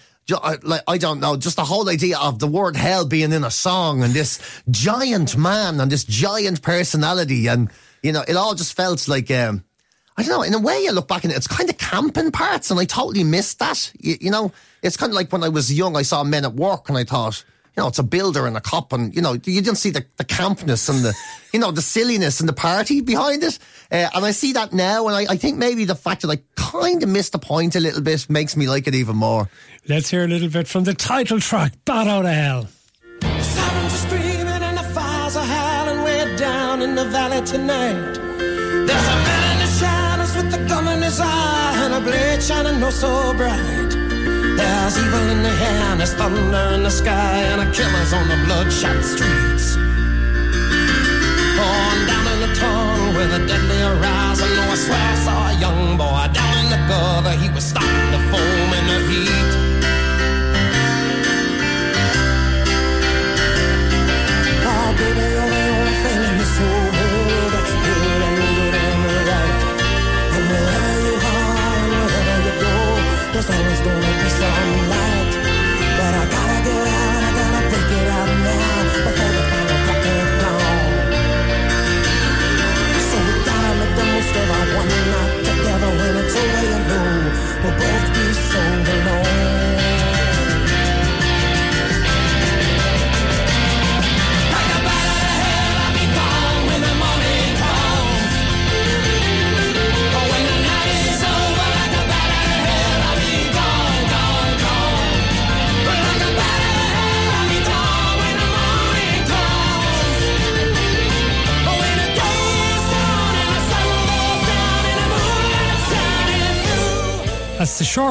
like 0.63 0.81
I 0.87 0.97
don't 0.97 1.19
know, 1.19 1.35
just 1.37 1.55
the 1.55 1.63
whole 1.63 1.89
idea 1.89 2.17
of 2.17 2.39
the 2.39 2.47
word 2.47 2.75
hell 2.75 3.05
being 3.05 3.31
in 3.31 3.43
a 3.43 3.51
song 3.51 4.03
and 4.03 4.13
this 4.13 4.61
giant 4.69 5.37
man 5.37 5.79
and 5.79 5.91
this 5.91 6.03
giant 6.03 6.61
personality 6.61 7.47
and 7.47 7.69
you 8.03 8.11
know 8.11 8.23
it 8.27 8.35
all 8.35 8.55
just 8.55 8.75
felt 8.75 9.07
like 9.07 9.29
um, 9.31 9.63
I 10.19 10.23
don't 10.23 10.37
know. 10.37 10.43
In 10.43 10.53
a 10.53 10.59
way, 10.59 10.83
you 10.83 10.91
look 10.91 11.07
back 11.07 11.23
and 11.23 11.31
it's 11.31 11.47
kind 11.47 11.69
of 11.69 11.77
camping 11.77 12.31
parts, 12.31 12.71
and 12.71 12.79
I 12.79 12.83
totally 12.83 13.23
missed 13.23 13.59
that. 13.59 13.89
You, 13.97 14.17
you 14.19 14.31
know, 14.31 14.51
it's 14.83 14.97
kind 14.97 15.11
of 15.11 15.15
like 15.15 15.31
when 15.31 15.45
I 15.45 15.49
was 15.49 15.71
young, 15.71 15.95
I 15.95 16.01
saw 16.01 16.25
Men 16.25 16.43
at 16.43 16.55
Work, 16.55 16.89
and 16.89 16.97
I 16.97 17.05
thought, 17.05 17.45
you 17.79 17.83
know, 17.83 17.87
it's 17.87 17.99
a 17.99 18.03
builder 18.03 18.45
and 18.45 18.57
a 18.57 18.59
cop, 18.59 18.91
and 18.91 19.15
you 19.15 19.21
know, 19.21 19.37
you 19.45 19.61
don't 19.61 19.77
see 19.77 19.89
the, 19.89 20.05
the 20.17 20.25
campness 20.25 20.89
and 20.89 21.01
the, 21.01 21.15
you 21.53 21.61
know, 21.61 21.71
the 21.71 21.81
silliness 21.81 22.41
and 22.41 22.49
the 22.49 22.53
party 22.53 22.99
behind 22.99 23.41
it. 23.41 23.57
Uh, 23.89 24.09
and 24.13 24.25
I 24.25 24.31
see 24.31 24.51
that 24.51 24.73
now, 24.73 25.07
and 25.07 25.15
I, 25.15 25.31
I 25.31 25.37
think 25.37 25.57
maybe 25.57 25.85
the 25.85 25.95
fact 25.95 26.23
that 26.23 26.29
I 26.29 26.39
kind 26.57 27.01
of 27.01 27.07
missed 27.07 27.31
the 27.31 27.39
point 27.39 27.77
a 27.77 27.79
little 27.79 28.01
bit 28.01 28.29
makes 28.29 28.57
me 28.57 28.67
like 28.67 28.85
it 28.87 28.95
even 28.95 29.15
more. 29.15 29.49
Let's 29.87 30.09
hear 30.09 30.25
a 30.25 30.27
little 30.27 30.49
bit 30.49 30.67
from 30.67 30.83
the 30.83 30.93
title 30.93 31.39
track, 31.39 31.71
Bat 31.85 32.07
Out 32.07 32.25
of 32.25 32.31
Hell. 32.31 32.67
Sirens 33.21 33.93
are 33.93 33.97
screaming 33.97 34.47
and 34.47 34.77
the 34.77 34.83
fires 34.93 35.37
are 35.37 35.45
howling 35.45 36.03
way 36.03 36.35
down 36.35 36.81
in 36.81 36.95
the 36.95 37.05
valley 37.05 37.45
tonight. 37.45 38.13
There's 38.13 39.07
a 39.07 39.17
man 39.23 39.53
in 39.53 39.59
the 39.65 39.71
shadows 39.79 40.35
with 40.35 40.53
a 40.53 40.67
gun 40.67 40.85
in 40.89 41.01
his 41.01 41.21
eye 41.21 41.75
and 41.85 41.93
a 41.93 42.01
blade 42.01 42.43
shining 42.43 42.83
oh 42.83 42.89
so 42.89 43.33
bright. 43.37 43.98
There's 44.59 44.97
evil 44.99 45.25
in 45.33 45.41
the 45.41 45.55
air 45.71 45.85
and 45.91 45.99
there's 46.01 46.13
thunder 46.13 46.65
in 46.75 46.83
the 46.83 46.91
sky 46.91 47.37
and 47.51 47.61
a 47.61 47.67
killer's 47.71 48.11
on 48.11 48.27
the 48.27 48.35
bloodshot 48.45 48.99
streets. 49.05 49.77
On 51.63 51.97
down 52.09 52.25
in 52.33 52.39
the 52.43 52.51
tunnel 52.59 53.13
where 53.15 53.29
the 53.35 53.41
deadly 53.47 53.79
horizon, 53.79 54.51
oh 54.59 54.75
I 54.75 54.75
swear 54.75 54.99
I 54.99 55.15
saw 55.25 55.39
a 55.47 55.53
young 55.65 55.95
boy 55.95 56.23
down 56.35 56.53
in 56.63 56.67
the 56.75 56.81
gutter. 56.91 57.35
He 57.39 57.47
was 57.55 57.63
starting 57.63 58.11
to 58.15 58.21
foam 58.31 58.69
in 58.79 58.85
the 58.91 58.99
heat. 59.07 59.48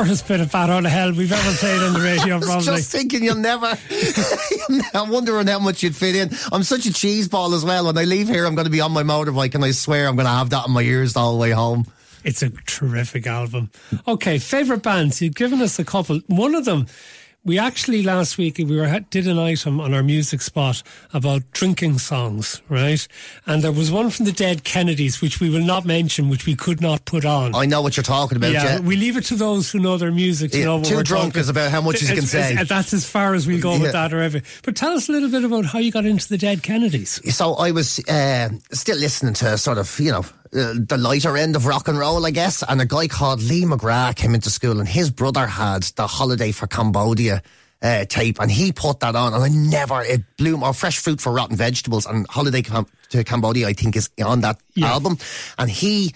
Shortest 0.09 0.27
bit 0.29 0.41
of 0.41 0.51
Bat 0.51 0.71
Out 0.71 0.87
of 0.87 0.91
Hell 0.91 1.13
we've 1.13 1.31
ever 1.31 1.57
played 1.59 1.83
on 1.83 1.93
the 1.93 2.01
radio, 2.01 2.35
I 2.37 2.39
was 2.39 2.47
probably. 2.47 2.65
just 2.65 2.91
thinking 2.91 3.23
you'll 3.23 3.37
never. 3.37 3.67
I'm 4.95 5.11
wondering 5.11 5.47
how 5.47 5.59
much 5.59 5.83
you'd 5.83 5.95
fit 5.95 6.17
in. 6.17 6.31
I'm 6.51 6.63
such 6.63 6.87
a 6.87 6.93
cheese 6.95 7.29
ball 7.29 7.53
as 7.53 7.63
well. 7.63 7.85
When 7.85 7.99
I 7.99 8.05
leave 8.05 8.27
here, 8.27 8.47
I'm 8.47 8.55
going 8.55 8.65
to 8.65 8.71
be 8.71 8.81
on 8.81 8.91
my 8.91 9.03
motorbike, 9.03 9.55
and 9.55 9.63
I 9.63 9.73
swear 9.73 10.09
I'm 10.09 10.17
going 10.17 10.25
to 10.25 10.33
have 10.33 10.49
that 10.49 10.67
in 10.67 10.73
my 10.73 10.81
ears 10.81 11.13
the 11.13 11.21
whole 11.21 11.39
way 11.39 11.51
home. 11.51 11.85
It's 12.25 12.43
a 12.43 12.49
terrific 12.49 13.27
album. 13.27 13.71
Okay, 14.07 14.39
favourite 14.39 14.83
bands. 14.83 15.21
You've 15.21 15.35
given 15.35 15.61
us 15.61 15.79
a 15.79 15.85
couple. 15.85 16.21
One 16.29 16.55
of 16.55 16.65
them 16.65 16.87
we 17.45 17.59
actually 17.59 18.03
last 18.03 18.37
week 18.37 18.59
we 18.59 18.77
were 18.77 19.01
did 19.11 19.27
an 19.27 19.39
item 19.39 19.81
on 19.81 19.95
our 19.95 20.03
music 20.03 20.43
spot 20.43 20.83
about 21.15 21.43
drinking 21.53 21.99
songs, 21.99 22.61
right? 22.69 23.07
And 23.47 23.63
there 23.63 23.73
was 23.73 23.91
one 23.91 24.11
from 24.11 24.27
the 24.27 24.33
Dead 24.33 24.65
Kennedys, 24.65 25.23
which 25.23 25.41
we 25.41 25.49
will 25.49 25.65
not 25.65 25.87
mention, 25.87 26.29
which 26.29 26.45
we 26.47 26.55
could 26.55 26.81
not 26.83 27.05
put 27.07 27.25
on. 27.25 27.55
I 27.55 27.65
know 27.65 27.81
what 27.81 27.97
you're 27.97 28.05
talking 28.05 28.37
about. 28.37 28.53
yeah, 28.53 28.65
Yeah, 28.65 28.81
we 28.81 28.97
leave 28.97 29.17
it 29.17 29.25
to 29.27 29.35
those 29.37 29.71
who 29.71 29.79
know 29.79 29.97
their 29.97 30.11
music 30.13 30.51
to 30.51 30.59
Yeah, 30.59 30.65
know 30.67 30.77
what 30.79 30.87
too 30.87 31.03
drunk 31.03 31.33
talking. 31.35 31.41
is 31.41 31.49
about 31.49 31.71
how 31.71 31.81
much 31.81 32.03
you 32.03 32.09
can 32.09 32.23
say. 32.27 32.53
it's- 32.53 32.69
That's 32.69 32.93
as 32.93 33.09
far 33.09 33.35
as 33.35 33.47
we'll 33.47 33.61
go 33.61 33.75
Yeah. 33.77 33.83
with 33.83 33.93
that 33.93 34.13
or 34.13 34.21
ever. 34.21 34.43
But 34.63 34.77
tell 34.77 34.93
us 34.93 35.09
a 35.09 35.13
little 35.13 35.31
bit 35.31 35.45
about 35.45 35.65
how 35.67 35.79
you 35.79 35.91
got 35.91 36.05
into 36.05 36.29
the 36.29 36.39
Dead 36.39 36.63
Kennedys. 36.63 37.21
so 37.35 37.55
I 37.55 37.71
was 37.71 37.99
uh, 38.09 38.51
still 38.73 38.99
listening 38.99 39.35
to 39.35 39.57
sort 39.57 39.79
of, 39.79 39.99
you 40.01 40.13
know, 40.13 40.25
uh, 40.55 40.75
the 40.79 40.97
lighter 40.99 41.37
end 41.37 41.57
of 41.57 41.67
rock 41.67 41.89
and 41.89 41.99
roll, 41.99 42.25
I 42.27 42.31
guess. 42.31 42.63
And 42.69 42.81
a 42.81 42.87
guy 42.87 43.09
called 43.09 43.41
Lee 43.43 43.65
McGrath 43.65 44.17
came 44.17 44.35
into 44.35 44.51
school, 44.51 44.81
and 44.81 44.89
his 44.89 45.11
brother 45.11 45.47
had 45.47 45.83
the 45.97 46.07
Holiday 46.07 46.53
for 46.53 46.67
Cambodia 46.67 47.43
uh, 47.83 48.05
tape, 48.07 48.41
and 48.41 48.51
he 48.51 48.73
put 48.73 49.01
that 49.01 49.15
on, 49.15 49.35
and 49.35 49.43
I 49.45 49.49
never 49.49 50.03
it 50.03 50.23
blew 50.37 50.57
my 50.57 50.73
fresh 50.73 50.99
fruit 50.99 51.21
for 51.21 51.33
rotten 51.33 51.57
vegetables, 51.57 52.07
and 52.07 52.27
Holiday 52.29 52.63
Cam- 52.63 52.87
to 53.11 53.23
Cambodia, 53.25 53.69
I 53.69 53.73
think, 53.73 53.95
is 53.97 54.11
on 54.25 54.41
that 54.41 54.59
Yeah. 54.75 54.93
album, 54.93 55.19
and 55.59 55.71
he. 55.71 56.15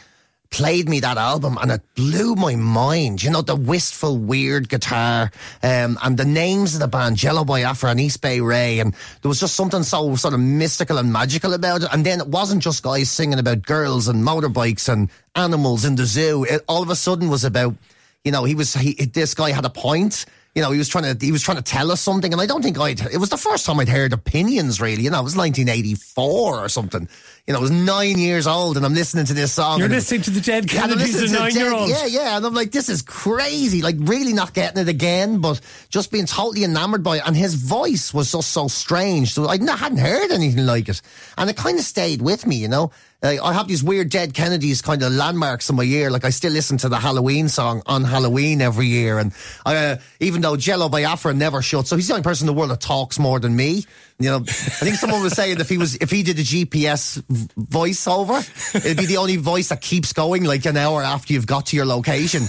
Played 0.53 0.87
me 0.87 1.01
that 1.01 1.17
album 1.17 1.57
and 1.61 1.73
it 1.73 1.81
blew 1.95 2.35
my 2.35 2.57
mind. 2.57 3.23
You 3.23 3.31
know, 3.31 3.41
the 3.41 3.57
wistful, 3.57 4.19
weird 4.19 4.69
guitar, 4.69 5.31
um, 5.63 5.99
and 6.03 6.19
the 6.19 6.27
names 6.27 6.75
of 6.75 6.81
the 6.81 6.89
band, 6.89 7.17
Jello 7.17 7.43
Biafra 7.43 7.91
and 7.91 7.99
East 7.99 8.21
Bay 8.21 8.39
Ray. 8.41 8.79
And 8.79 8.93
there 9.23 9.31
was 9.31 9.41
just 9.41 9.57
something 9.57 9.83
so 9.83 10.15
sort 10.15 10.35
of 10.35 10.41
mystical 10.41 10.99
and 10.99 11.11
magical 11.11 11.55
about 11.55 11.83
it. 11.83 11.89
And 11.91 12.05
then 12.05 12.21
it 12.21 12.29
wasn't 12.29 12.63
just 12.63 12.83
guys 12.83 13.11
singing 13.11 13.39
about 13.39 13.63
girls 13.63 14.09
and 14.09 14.23
motorbikes 14.23 14.93
and 14.93 15.09
animals 15.35 15.87
in 15.87 15.97
the 15.97 16.05
zoo. 16.05 16.45
It 16.45 16.63
all 16.69 16.83
of 16.83 16.91
a 16.91 16.97
sudden 16.97 17.31
was 17.31 17.45
about, 17.45 17.75
you 18.23 18.31
know, 18.31 18.45
he 18.45 18.55
was, 18.55 18.75
he, 18.75 18.93
this 18.93 19.33
guy 19.33 19.53
had 19.53 19.65
a 19.65 19.71
point. 19.71 20.27
You 20.55 20.61
know, 20.61 20.71
he 20.71 20.77
was 20.77 20.89
trying 20.89 21.05
to, 21.17 21.25
he 21.25 21.33
was 21.33 21.43
trying 21.43 21.57
to 21.57 21.63
tell 21.63 21.91
us 21.91 22.03
something. 22.03 22.31
And 22.31 22.41
I 22.41 22.45
don't 22.45 22.63
think 22.63 22.79
I'd, 22.79 23.01
it 23.01 23.17
was 23.17 23.31
the 23.31 23.39
first 23.39 23.65
time 23.65 23.81
I'd 23.81 23.89
heard 23.89 24.13
opinions 24.13 24.83
really. 24.83 25.03
You 25.03 25.11
know, 25.11 25.21
it 25.21 25.25
was 25.25 25.35
1984 25.35 26.65
or 26.65 26.69
something. 26.69 27.09
You 27.47 27.55
know, 27.55 27.59
I 27.59 27.63
was 27.63 27.71
nine 27.71 28.19
years 28.19 28.47
old 28.47 28.77
and 28.77 28.85
I'm 28.85 28.93
listening 28.93 29.25
to 29.25 29.35
this 29.35 29.53
song. 29.53 29.79
You're 29.81 29.89
listening 29.89 30.23
to 30.23 30.31
the 30.31 30.43
Dead 30.43 30.71
yeah, 30.71 30.85
and 30.85 30.93
I'm 30.93 30.99
Kennedys, 30.99 31.33
a 31.33 31.39
nine-year-old. 31.39 31.89
Yeah, 31.89 32.05
yeah, 32.05 32.37
and 32.37 32.45
I'm 32.45 32.55
like, 32.55 32.71
this 32.71 32.89
is 32.89 33.01
crazy. 33.01 33.81
Like, 33.81 33.97
really 33.99 34.33
not 34.35 34.53
getting 34.53 34.81
it 34.81 34.89
again, 34.89 35.41
but 35.41 35.61
just 35.89 36.13
being 36.13 36.27
totally 36.27 36.65
enamored 36.65 37.03
by 37.03 37.17
it. 37.17 37.23
And 37.27 37.35
his 37.35 37.55
voice 37.55 38.13
was 38.13 38.31
just 38.31 38.51
so 38.51 38.69
strange. 38.69 39.33
So 39.33 39.49
I 39.49 39.57
hadn't 39.57 39.99
heard 39.99 40.31
anything 40.31 40.67
like 40.67 40.89
it, 40.89 41.01
and 41.39 41.49
it 41.49 41.57
kind 41.57 41.79
of 41.79 41.85
stayed 41.85 42.23
with 42.23 42.47
me. 42.47 42.57
You 42.57 42.69
know, 42.69 42.93
Like, 43.23 43.41
I 43.41 43.53
have 43.53 43.69
these 43.69 43.85
weird 43.85 44.11
Dead 44.11 44.35
Kennedys 44.35 44.83
kind 44.83 45.03
of 45.03 45.13
landmarks 45.13 45.71
in 45.71 45.77
my 45.77 45.85
ear. 45.85 46.11
Like 46.11 46.25
I 46.25 46.31
still 46.31 46.53
listen 46.53 46.77
to 46.79 46.89
the 46.89 46.99
Halloween 46.99 47.49
song 47.49 47.83
on 47.87 48.03
Halloween 48.03 48.61
every 48.61 48.87
year, 48.87 49.19
and 49.19 49.33
I, 49.65 49.77
uh, 49.77 49.97
even 50.19 50.41
though 50.41 50.57
Jello 50.57 50.89
Biafra 50.89 51.33
never 51.33 51.63
shuts, 51.63 51.89
so 51.89 51.97
he's 51.97 52.09
the 52.09 52.15
only 52.15 52.25
person 52.25 52.49
in 52.49 52.55
the 52.55 52.59
world 52.59 52.73
that 52.73 52.81
talks 52.81 53.19
more 53.21 53.39
than 53.39 53.55
me. 53.55 53.85
You 54.19 54.31
know, 54.31 54.39
I 54.39 54.85
think 54.85 54.97
someone 54.97 55.23
was 55.23 55.35
saying 55.35 55.61
if 55.61 55.69
he 55.69 55.79
was 55.79 55.95
if 55.97 56.11
he 56.11 56.23
did 56.23 56.39
a 56.39 56.43
GPS 56.43 57.23
voiceover, 57.57 58.75
it'd 58.75 58.97
be 58.97 59.07
the 59.07 59.19
only 59.19 59.37
voice 59.37 59.69
that 59.69 59.81
keeps 59.81 60.13
going 60.13 60.43
like 60.45 60.65
an 60.67 60.77
hour 60.77 61.03
after 61.03 61.33
you've 61.33 61.47
got 61.47 61.67
to 61.67 61.77
your 61.77 61.87
location. 61.87 62.43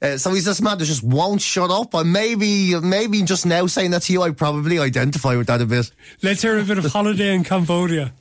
Uh, 0.00 0.16
so 0.16 0.32
he's 0.32 0.44
this 0.44 0.60
man 0.62 0.78
that 0.78 0.84
just 0.84 1.02
won't 1.02 1.40
shut 1.40 1.70
up. 1.70 1.92
And 1.94 2.12
maybe, 2.12 2.78
maybe 2.78 3.22
just 3.22 3.44
now 3.44 3.66
saying 3.66 3.90
that 3.90 4.02
to 4.02 4.12
you, 4.12 4.22
I 4.22 4.30
probably 4.30 4.78
identify 4.78 5.36
with 5.36 5.48
that 5.48 5.60
a 5.60 5.66
bit. 5.66 5.90
Let's 6.22 6.42
hear 6.42 6.58
a 6.58 6.62
bit 6.62 6.78
of 6.78 6.84
Holiday 6.84 7.34
in 7.34 7.42
Cambodia. 7.42 8.12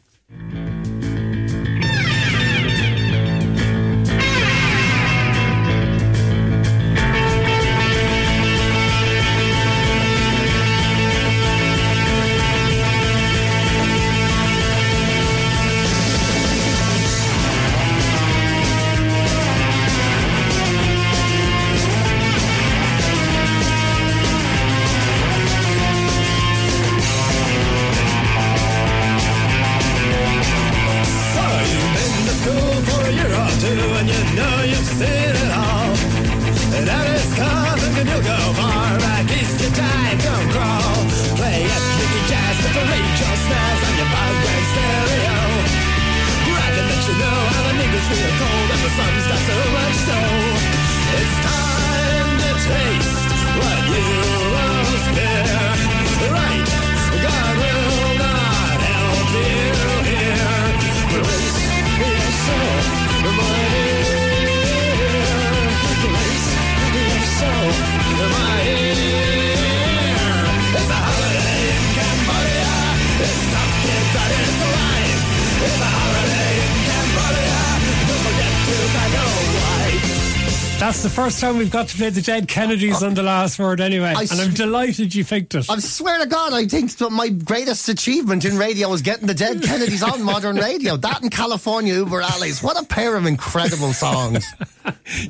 First 81.18 81.40
time 81.40 81.58
we've 81.58 81.72
got 81.72 81.88
to 81.88 81.98
play 81.98 82.12
the 82.12 82.22
Dead 82.22 82.48
Kennedys 82.48 83.02
on 83.02 83.16
the 83.16 83.24
last 83.24 83.58
word 83.58 83.82
anyway. 83.82 84.14
I 84.16 84.22
and 84.22 84.34
I'm 84.34 84.50
s- 84.50 84.54
delighted 84.54 85.16
you 85.16 85.26
picked 85.26 85.56
it. 85.56 85.68
I 85.68 85.80
swear 85.80 86.20
to 86.20 86.28
God, 86.28 86.54
I 86.54 86.68
think 86.68 86.96
that 86.98 87.10
my 87.10 87.30
greatest 87.30 87.90
achievement 87.90 88.46
in 88.46 88.56
radio 88.56 88.88
was 88.88 89.02
getting 89.02 89.26
the 89.26 89.34
Dead 89.34 89.64
Kennedys 89.64 90.04
on 90.04 90.22
modern 90.22 90.58
radio. 90.58 90.96
That 90.96 91.24
and 91.24 91.32
California 91.32 91.96
Uber 91.96 92.22
Alles. 92.22 92.62
What 92.62 92.80
a 92.80 92.86
pair 92.86 93.16
of 93.16 93.26
incredible 93.26 93.94
songs. 93.94 94.46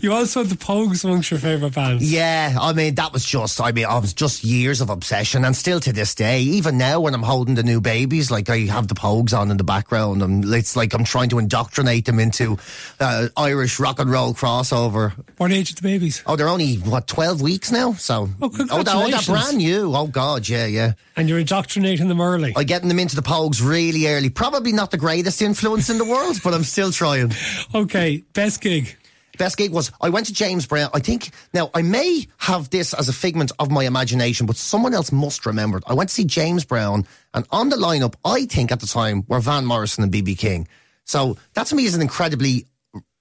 You 0.01 0.13
also 0.13 0.41
had 0.44 0.50
the 0.51 0.56
Pogues 0.56 1.03
amongst 1.03 1.32
your 1.32 1.39
favourite 1.39 1.74
bands. 1.74 2.12
Yeah, 2.12 2.56
I 2.60 2.74
mean, 2.74 2.96
that 2.96 3.12
was 3.12 3.25
just, 3.25 3.60
I 3.60 3.72
mean, 3.72 3.86
I 3.86 3.98
was 3.98 4.13
just 4.13 4.44
years 4.44 4.82
of 4.82 4.89
obsession 4.91 5.44
and 5.46 5.56
still 5.56 5.79
to 5.79 5.91
this 5.91 6.13
day, 6.13 6.41
even 6.41 6.77
now 6.77 7.00
when 7.00 7.13
I'm 7.15 7.24
holding 7.24 7.56
the 7.56 7.63
new 7.63 7.82
babies, 7.82 8.29
like 8.29 8.50
I 8.50 8.60
have 8.62 8.88
the 8.88 8.94
Pogues 8.94 9.36
on 9.38 9.50
in 9.50 9.58
the 9.58 9.63
background 9.63 10.22
and 10.22 10.46
it's 10.53 10.75
like 10.75 10.94
I'm 10.94 11.03
trying 11.03 11.29
to 11.29 11.39
indoctrinate 11.39 12.06
them 12.06 12.20
into 12.20 12.58
uh, 13.00 13.29
Irish 13.36 13.79
rock 13.79 14.00
and 14.00 14.12
roll 14.12 14.34
crossover. 14.36 15.13
What 15.38 15.51
age 15.51 15.74
the 15.77 15.81
babies? 15.81 16.22
Oh, 16.25 16.36
they're 16.36 16.50
only, 16.50 16.75
what, 16.75 17.07
12 17.07 17.41
weeks 17.41 17.72
now? 17.72 17.93
So, 17.93 18.29
Oh, 18.41 18.50
oh 18.72 18.84
they're, 18.84 18.96
oh, 18.96 19.10
they're 19.10 19.22
brand 19.22 19.57
new. 19.57 19.96
Oh, 19.96 20.07
God, 20.07 20.48
yeah, 20.48 20.65
yeah. 20.65 20.93
And 21.15 21.29
you're 21.29 21.39
indoctrinating 21.39 22.07
them 22.07 22.19
early. 22.22 22.53
I 22.55 22.63
getting 22.63 22.89
them 22.89 23.00
into 23.00 23.15
the 23.15 23.22
Pogues 23.22 23.65
really 23.67 24.07
early. 24.07 24.29
Probably 24.29 24.72
not 24.74 24.91
the 24.91 24.98
greatest 24.98 25.41
influence 25.41 25.89
in 25.89 25.98
the 25.98 26.05
world, 26.05 26.39
but 26.43 26.53
I'm 26.53 26.63
still 26.63 26.91
trying. 26.91 27.31
Okay, 27.75 28.24
best 28.34 28.62
gig. 28.62 28.98
Best 29.38 29.57
gig 29.57 29.72
was 29.72 29.91
I 30.01 30.10
went 30.10 30.25
to 30.27 30.34
James 30.34 30.65
Brown. 30.65 30.89
I 30.93 31.00
think 31.00 31.29
now 31.53 31.69
I 31.74 31.81
may 31.81 32.27
have 32.38 32.69
this 32.69 32.93
as 32.93 33.07
a 33.07 33.13
figment 33.13 33.51
of 33.60 33.69
my 33.69 33.84
imagination, 33.84 34.48
but 34.48 34.55
someone 34.55 34.93
else 34.93 35.12
must 35.12 35.46
remember 35.46 35.77
it. 35.77 35.84
I 35.88 35.93
went 35.93 36.10
to 36.10 36.15
see 36.15 36.25
James 36.25 36.65
Brown, 36.65 37.05
and 37.34 37.46
on 37.51 37.69
the 37.69 37.75
lineup, 37.75 38.15
I 38.25 38.46
think 38.46 38.72
at 38.72 38.79
the 38.79 38.88
time 38.88 39.24
were 39.27 39.39
Van 39.39 39.65
Morrison 39.65 40.03
and 40.03 40.12
BB 40.12 40.38
King. 40.38 40.67
So 41.03 41.38
that 41.53 41.67
to 41.67 41.75
me 41.75 41.86
is 41.86 41.93
an 41.93 42.01
incredibly 42.01 42.65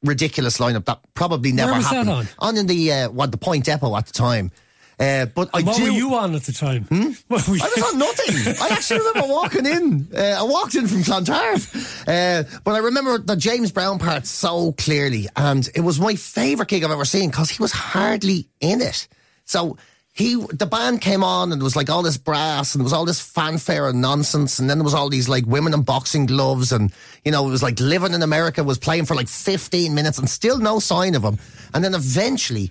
ridiculous 0.07 0.59
lineup 0.59 0.85
that 0.87 1.01
probably 1.15 1.53
never 1.53 1.73
was 1.73 1.89
that 1.91 2.07
happened. 2.07 2.29
on? 2.39 2.57
in 2.57 2.67
the 2.67 2.93
uh, 2.93 3.11
what 3.11 3.31
the 3.31 3.39
Point 3.39 3.65
Depot 3.65 3.95
at 3.97 4.07
the 4.07 4.13
time. 4.13 4.51
Uh, 4.99 5.27
but 5.27 5.51
I 5.53 5.61
what 5.61 5.77
do. 5.77 5.83
were 5.83 5.89
you 5.91 6.15
on 6.15 6.35
at 6.35 6.45
the 6.45 6.53
time? 6.53 6.85
Hmm? 6.85 7.11
What 7.29 7.47
were 7.47 7.57
you- 7.57 7.63
I 7.63 7.69
was 7.77 7.93
on 7.93 7.99
nothing. 7.99 8.55
I 8.63 8.69
actually 8.71 9.01
remember 9.01 9.29
walking 9.29 9.67
in. 9.67 10.09
Uh, 10.17 10.37
I 10.41 10.43
walked 10.45 10.75
in 10.75 10.87
from 10.87 11.05
Clontarf. 11.05 12.09
Uh, 12.09 12.45
but 12.65 12.71
I 12.75 12.79
remember 12.79 13.19
the 13.19 13.37
James 13.37 13.73
Brown 13.73 13.99
part 13.99 14.25
so 14.27 14.73
clearly. 14.73 15.29
And 15.37 15.69
it 15.75 15.81
was 15.83 16.01
my 16.01 16.15
favourite 16.15 16.69
gig 16.71 16.83
I've 16.83 16.91
ever 16.91 17.05
seen 17.05 17.29
because 17.29 17.51
he 17.51 17.63
was 17.63 17.73
hardly 17.73 18.49
in 18.61 18.81
it. 18.81 19.07
So 19.45 19.77
he, 20.17 20.35
the 20.35 20.67
band 20.67 21.03
came 21.03 21.23
on 21.23 21.53
and 21.53 21.61
there 21.61 21.65
was 21.65 21.77
like 21.77 21.91
all 21.91 22.03
this 22.03 22.17
brass 22.17 22.75
and 22.75 22.81
there 22.81 22.85
was 22.85 22.95
all 22.95 23.05
this 23.05 23.21
fanfare 23.21 23.87
and 23.87 24.01
nonsense. 24.01 24.59
And 24.59 24.69
then 24.69 24.79
there 24.79 24.85
was 24.85 24.95
all 24.95 25.11
these 25.11 25.29
like 25.29 25.45
women 25.45 25.75
in 25.75 25.83
boxing 25.83 26.25
gloves. 26.25 26.73
And, 26.73 26.91
you 27.23 27.33
know, 27.33 27.47
it 27.47 27.51
was 27.51 27.63
like 27.63 27.79
Living 27.81 28.15
in 28.15 28.23
America 28.23 28.65
was 28.65 28.79
playing 28.79 29.05
for 29.05 29.15
like 29.15 29.29
15 29.29 29.95
minutes 29.95 30.19
and 30.19 30.29
still 30.29 30.59
no 30.59 30.79
sign 30.79 31.15
of 31.15 31.23
him. 31.23 31.39
And 31.75 31.85
then 31.85 31.95
eventually, 31.95 32.71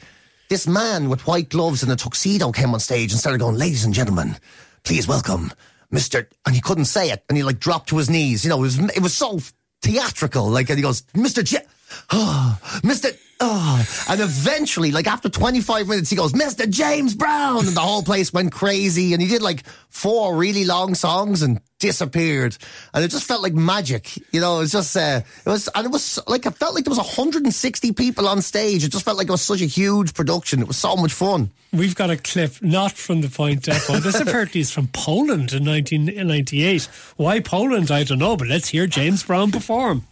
this 0.49 0.65
man 0.65 1.07
with 1.07 1.27
white 1.27 1.49
gloves 1.49 1.83
and 1.83 1.91
a 1.91 1.95
tuxedo 1.95 2.51
came 2.51 2.73
on 2.73 2.79
stage 2.79 3.11
and 3.11 3.19
started 3.19 3.37
going, 3.37 3.57
ladies 3.57 3.85
and 3.85 3.93
gentlemen, 3.93 4.37
please 4.83 5.07
welcome 5.07 5.51
Mr. 5.93 6.25
And 6.47 6.55
he 6.55 6.61
couldn't 6.61 6.85
say 6.85 7.11
it. 7.11 7.23
And 7.29 7.37
he 7.37 7.43
like 7.43 7.59
dropped 7.59 7.89
to 7.89 7.97
his 7.97 8.09
knees. 8.09 8.43
You 8.43 8.49
know, 8.49 8.57
it 8.57 8.61
was, 8.61 8.79
it 8.79 9.03
was 9.03 9.15
so 9.15 9.39
theatrical. 9.83 10.47
Like, 10.49 10.69
and 10.69 10.79
he 10.79 10.83
goes, 10.83 11.03
Mr. 11.13 11.43
J, 11.43 11.59
oh, 12.11 12.59
Mr. 12.81 13.15
oh. 13.39 14.05
And 14.09 14.21
eventually, 14.21 14.91
like 14.91 15.07
after 15.07 15.29
25 15.29 15.87
minutes, 15.87 16.09
he 16.09 16.15
goes, 16.15 16.33
Mr. 16.33 16.69
James 16.69 17.15
Brown. 17.15 17.67
And 17.67 17.75
the 17.75 17.81
whole 17.81 18.03
place 18.03 18.33
went 18.33 18.51
crazy. 18.51 19.13
And 19.13 19.21
he 19.21 19.27
did 19.27 19.41
like 19.41 19.65
four 19.89 20.35
really 20.35 20.65
long 20.65 20.95
songs 20.95 21.41
and 21.41 21.59
disappeared. 21.79 22.57
And 22.93 23.03
it 23.03 23.09
just 23.09 23.25
felt 23.27 23.41
like 23.41 23.53
magic. 23.53 24.17
You 24.33 24.41
know, 24.41 24.57
it 24.57 24.59
was 24.59 24.71
just, 24.71 24.95
uh, 24.95 25.21
it 25.45 25.49
was, 25.49 25.69
and 25.75 25.85
it 25.85 25.91
was 25.91 26.19
like, 26.27 26.45
it 26.45 26.55
felt 26.55 26.75
like 26.75 26.83
there 26.85 26.91
was 26.91 26.97
160 26.97 27.91
people 27.93 28.27
on 28.27 28.41
stage. 28.41 28.83
It 28.83 28.91
just 28.91 29.05
felt 29.05 29.17
like 29.17 29.27
it 29.27 29.31
was 29.31 29.41
such 29.41 29.61
a 29.61 29.65
huge 29.65 30.13
production. 30.13 30.61
It 30.61 30.67
was 30.67 30.77
so 30.77 30.95
much 30.95 31.13
fun. 31.13 31.51
We've 31.73 31.95
got 31.95 32.09
a 32.09 32.17
clip 32.17 32.61
not 32.61 32.93
from 32.93 33.21
the 33.21 33.29
Point 33.29 33.63
Depot. 33.63 33.99
This 34.05 34.19
apparently 34.19 34.61
is 34.61 34.71
from 34.71 34.87
Poland 34.87 35.51
in 35.51 35.65
1998. 35.65 36.87
Why 37.17 37.39
Poland? 37.39 37.91
I 37.91 38.03
don't 38.03 38.19
know, 38.19 38.37
but 38.37 38.47
let's 38.47 38.69
hear 38.69 38.87
James 38.87 39.23
Brown 39.23 39.51
perform. 39.51 40.03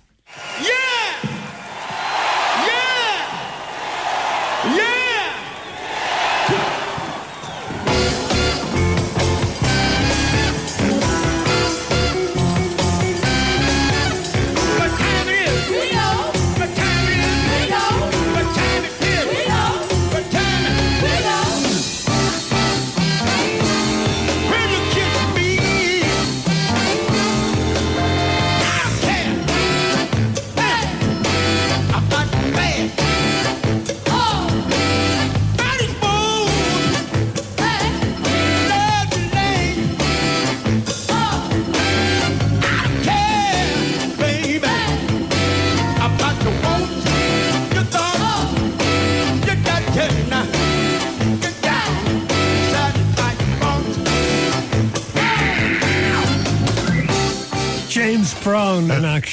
Yeah! 0.62 0.68
Yeah! 0.68 0.83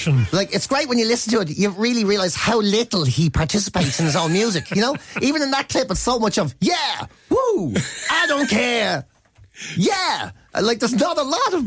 Action. 0.00 0.26
Like, 0.36 0.54
it's 0.54 0.66
great 0.66 0.88
when 0.88 0.98
you 0.98 1.06
listen 1.06 1.32
to 1.32 1.40
it, 1.40 1.56
you 1.56 1.70
really 1.70 2.04
realize 2.04 2.34
how 2.34 2.60
little 2.60 3.04
he 3.04 3.30
participates 3.30 3.98
in 3.98 4.06
his 4.06 4.16
own 4.16 4.32
music, 4.32 4.70
you 4.70 4.80
know? 4.80 4.96
Even 5.22 5.42
in 5.42 5.50
that 5.50 5.68
clip, 5.68 5.90
it's 5.90 6.00
so 6.00 6.18
much 6.18 6.38
of, 6.38 6.54
yeah, 6.60 7.06
woo, 7.28 7.74
I 8.10 8.26
don't 8.26 8.48
care, 8.48 9.04
yeah. 9.76 10.30
Like, 10.52 10.80
there's 10.80 10.94
not 10.94 11.16
a 11.16 11.22
lot 11.22 11.54
of, 11.54 11.64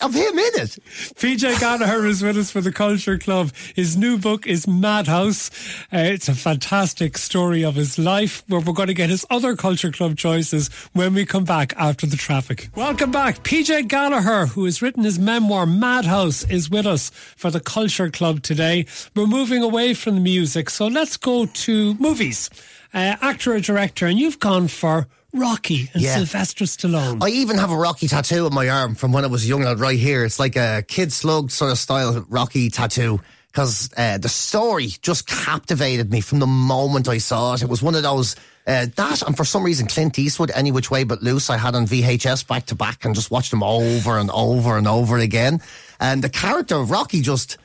of 0.00 0.12
him 0.12 0.38
in 0.38 0.52
it. 0.56 0.76
PJ 1.14 1.60
Gallagher 1.60 2.04
is 2.04 2.20
with 2.20 2.36
us 2.36 2.50
for 2.50 2.60
the 2.60 2.72
Culture 2.72 3.16
Club. 3.16 3.52
His 3.76 3.96
new 3.96 4.18
book 4.18 4.46
is 4.46 4.66
Madhouse. 4.66 5.50
Uh, 5.92 5.98
it's 5.98 6.28
a 6.28 6.34
fantastic 6.34 7.16
story 7.16 7.64
of 7.64 7.76
his 7.76 7.96
life 7.96 8.42
where 8.48 8.60
we're 8.60 8.72
going 8.72 8.88
to 8.88 8.94
get 8.94 9.08
his 9.08 9.24
other 9.30 9.54
Culture 9.54 9.92
Club 9.92 10.16
choices 10.16 10.68
when 10.94 11.14
we 11.14 11.24
come 11.24 11.44
back 11.44 11.74
after 11.76 12.06
the 12.06 12.16
traffic. 12.16 12.70
Welcome 12.74 13.12
back. 13.12 13.44
PJ 13.44 13.86
Gallagher, 13.86 14.46
who 14.46 14.64
has 14.64 14.82
written 14.82 15.04
his 15.04 15.18
memoir 15.18 15.64
Madhouse, 15.64 16.42
is 16.50 16.68
with 16.68 16.86
us 16.86 17.10
for 17.36 17.52
the 17.52 17.60
Culture 17.60 18.10
Club 18.10 18.42
today. 18.42 18.84
We're 19.14 19.26
moving 19.26 19.62
away 19.62 19.94
from 19.94 20.16
the 20.16 20.20
music, 20.20 20.70
so 20.70 20.88
let's 20.88 21.16
go 21.16 21.46
to 21.46 21.94
movies. 21.94 22.50
Uh, 22.92 23.16
actor 23.20 23.54
or 23.54 23.60
director, 23.60 24.06
and 24.06 24.18
you've 24.18 24.38
gone 24.38 24.68
for 24.68 25.08
Rocky 25.34 25.90
and 25.92 26.02
Yeah. 26.02 26.14
Sylvester 26.16 26.64
Stallone. 26.64 27.22
I 27.22 27.28
even 27.28 27.58
have 27.58 27.70
a 27.70 27.76
Rocky 27.76 28.08
tattoo 28.08 28.46
on 28.46 28.54
my 28.54 28.68
arm 28.68 28.94
from 28.94 29.12
when 29.12 29.24
I 29.24 29.26
was 29.26 29.44
a 29.44 29.48
young 29.48 29.62
lad 29.62 29.80
right 29.80 29.98
here. 29.98 30.24
It's 30.24 30.38
like 30.38 30.56
a 30.56 30.84
kid 30.86 31.12
slug 31.12 31.50
sort 31.50 31.72
of 31.72 31.78
style 31.78 32.24
Rocky 32.28 32.70
tattoo. 32.70 33.20
Because 33.50 33.88
uh, 33.96 34.18
the 34.18 34.28
story 34.28 34.88
just 35.00 35.28
captivated 35.28 36.10
me 36.10 36.20
from 36.20 36.40
the 36.40 36.46
moment 36.46 37.08
I 37.08 37.18
saw 37.18 37.54
it. 37.54 37.62
It 37.62 37.68
was 37.68 37.82
one 37.82 37.94
of 37.94 38.02
those, 38.02 38.34
uh, 38.66 38.86
that 38.96 39.22
and 39.22 39.36
for 39.36 39.44
some 39.44 39.62
reason 39.62 39.86
Clint 39.86 40.18
Eastwood, 40.18 40.50
Any 40.52 40.72
Which 40.72 40.90
Way 40.90 41.04
But 41.04 41.22
Loose, 41.22 41.50
I 41.50 41.56
had 41.56 41.76
on 41.76 41.86
VHS 41.86 42.48
back 42.48 42.66
to 42.66 42.74
back 42.74 43.04
and 43.04 43.14
just 43.14 43.30
watched 43.30 43.52
them 43.52 43.62
over 43.62 44.18
and 44.18 44.28
over 44.32 44.76
and 44.76 44.88
over 44.88 45.18
again. 45.18 45.60
And 46.00 46.20
the 46.22 46.28
character 46.30 46.74
of 46.74 46.90
Rocky 46.90 47.20
just 47.20 47.58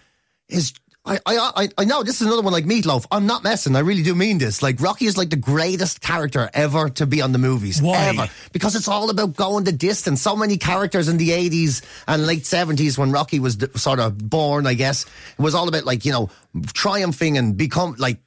is. 0.48 0.74
I, 1.06 1.18
I, 1.26 1.52
I, 1.56 1.70
I 1.78 1.86
know 1.86 2.04
this 2.04 2.20
is 2.20 2.28
another 2.28 2.42
one 2.42 2.52
like 2.52 2.66
Meatloaf. 2.66 3.06
I'm 3.10 3.26
not 3.26 3.44
messing. 3.44 3.76
I 3.76 3.80
really 3.80 4.04
do 4.04 4.14
mean 4.14 4.38
this. 4.38 4.62
Like 4.62 4.82
Rocky 4.82 5.06
is 5.06 5.18
like 5.18 5.30
the 5.30 5.38
greatest 5.38 6.02
character 6.02 6.50
ever 6.54 6.90
to 6.90 7.06
be 7.06 7.22
on 7.22 7.32
the 7.32 7.38
movies. 7.38 7.82
Why? 7.82 8.10
Ever 8.10 8.30
because 8.52 8.76
it's 8.76 8.88
all 8.88 9.10
about 9.10 9.36
going 9.36 9.64
the 9.64 9.72
distance. 9.72 10.22
So 10.22 10.36
many 10.36 10.58
characters 10.58 11.08
in 11.08 11.18
the 11.18 11.30
80s 11.30 11.84
and 12.08 12.28
late 12.28 12.44
70s 12.44 12.98
when 12.98 13.12
Rocky 13.12 13.40
was 13.40 13.58
sort 13.76 14.00
of 14.00 14.18
born, 14.18 14.68
I 14.68 14.74
guess, 14.74 15.06
it 15.06 15.42
was 15.42 15.56
all 15.56 15.70
about 15.70 15.86
like, 15.86 16.04
you 16.04 16.12
know, 16.12 16.30
triumphing 16.74 17.38
and 17.38 17.56
become 17.56 17.96
like 17.98 18.20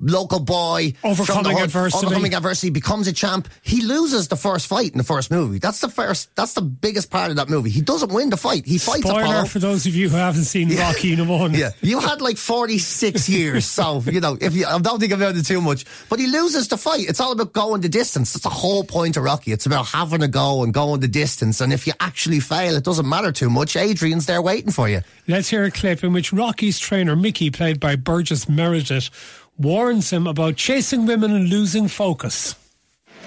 local 0.00 0.40
boy. 0.40 0.94
Overcoming 1.04 1.24
from 1.24 1.42
the 1.44 1.58
hood, 1.58 1.64
adversity. 1.64 2.06
Overcoming 2.06 2.34
adversity, 2.34 2.70
becomes 2.70 3.06
a 3.06 3.12
champ. 3.12 3.48
He 3.62 3.82
loses 3.82 4.28
the 4.28 4.36
first 4.36 4.66
fight 4.66 4.92
in 4.92 4.98
the 4.98 5.04
first 5.04 5.30
movie. 5.30 5.58
That's 5.58 5.80
the 5.80 5.88
first, 5.88 6.34
that's 6.36 6.54
the 6.54 6.62
biggest 6.62 7.10
part 7.10 7.30
of 7.30 7.36
that 7.36 7.48
movie. 7.48 7.70
He 7.70 7.80
doesn't 7.82 8.12
win 8.12 8.30
the 8.30 8.36
fight. 8.36 8.64
He 8.64 8.78
fights 8.78 9.02
Spoiler 9.02 9.22
Apollo. 9.22 9.44
for 9.46 9.58
those 9.58 9.86
of 9.86 9.94
you 9.94 10.08
who 10.08 10.16
haven't 10.16 10.44
seen 10.44 10.74
Rocky 10.76 11.12
in 11.12 11.28
one. 11.28 11.54
Yeah, 11.60 11.70
you 11.82 12.00
had 12.00 12.22
like 12.22 12.38
46 12.38 13.28
years, 13.28 13.66
so 13.66 14.00
you 14.06 14.20
know 14.20 14.38
if 14.40 14.54
you, 14.54 14.64
I 14.66 14.78
don't 14.78 14.98
think 14.98 15.12
about 15.12 15.36
it 15.36 15.44
too 15.44 15.60
much. 15.60 15.84
But 16.08 16.18
he 16.18 16.26
loses 16.26 16.68
the 16.68 16.78
fight. 16.78 17.08
It's 17.08 17.20
all 17.20 17.32
about 17.32 17.52
going 17.52 17.82
the 17.82 17.88
distance. 17.88 18.32
That's 18.32 18.44
the 18.44 18.48
whole 18.50 18.84
point 18.84 19.16
of 19.16 19.24
Rocky. 19.24 19.52
It's 19.52 19.66
about 19.66 19.86
having 19.88 20.22
a 20.22 20.28
go 20.28 20.62
and 20.62 20.72
going 20.72 21.00
the 21.00 21.08
distance. 21.08 21.60
And 21.60 21.72
if 21.72 21.86
you 21.86 21.92
actually 22.00 22.40
fail, 22.40 22.76
it 22.76 22.84
doesn't 22.84 23.06
matter 23.08 23.32
too 23.32 23.50
much. 23.50 23.76
Adrian's 23.76 24.26
there 24.26 24.40
waiting 24.40 24.70
for 24.70 24.88
you. 24.88 25.02
Let's 25.28 25.48
hear 25.50 25.64
a 25.64 25.70
clip 25.70 26.02
in 26.02 26.12
which 26.12 26.32
Rocky's 26.32 26.78
trainer, 26.78 27.14
Mickey, 27.14 27.49
played 27.50 27.80
by 27.80 27.96
Burgess 27.96 28.48
Meredith, 28.48 29.10
warns 29.58 30.10
him 30.10 30.26
about 30.26 30.56
chasing 30.56 31.06
women 31.06 31.32
and 31.32 31.48
losing 31.48 31.88
focus. 31.88 32.54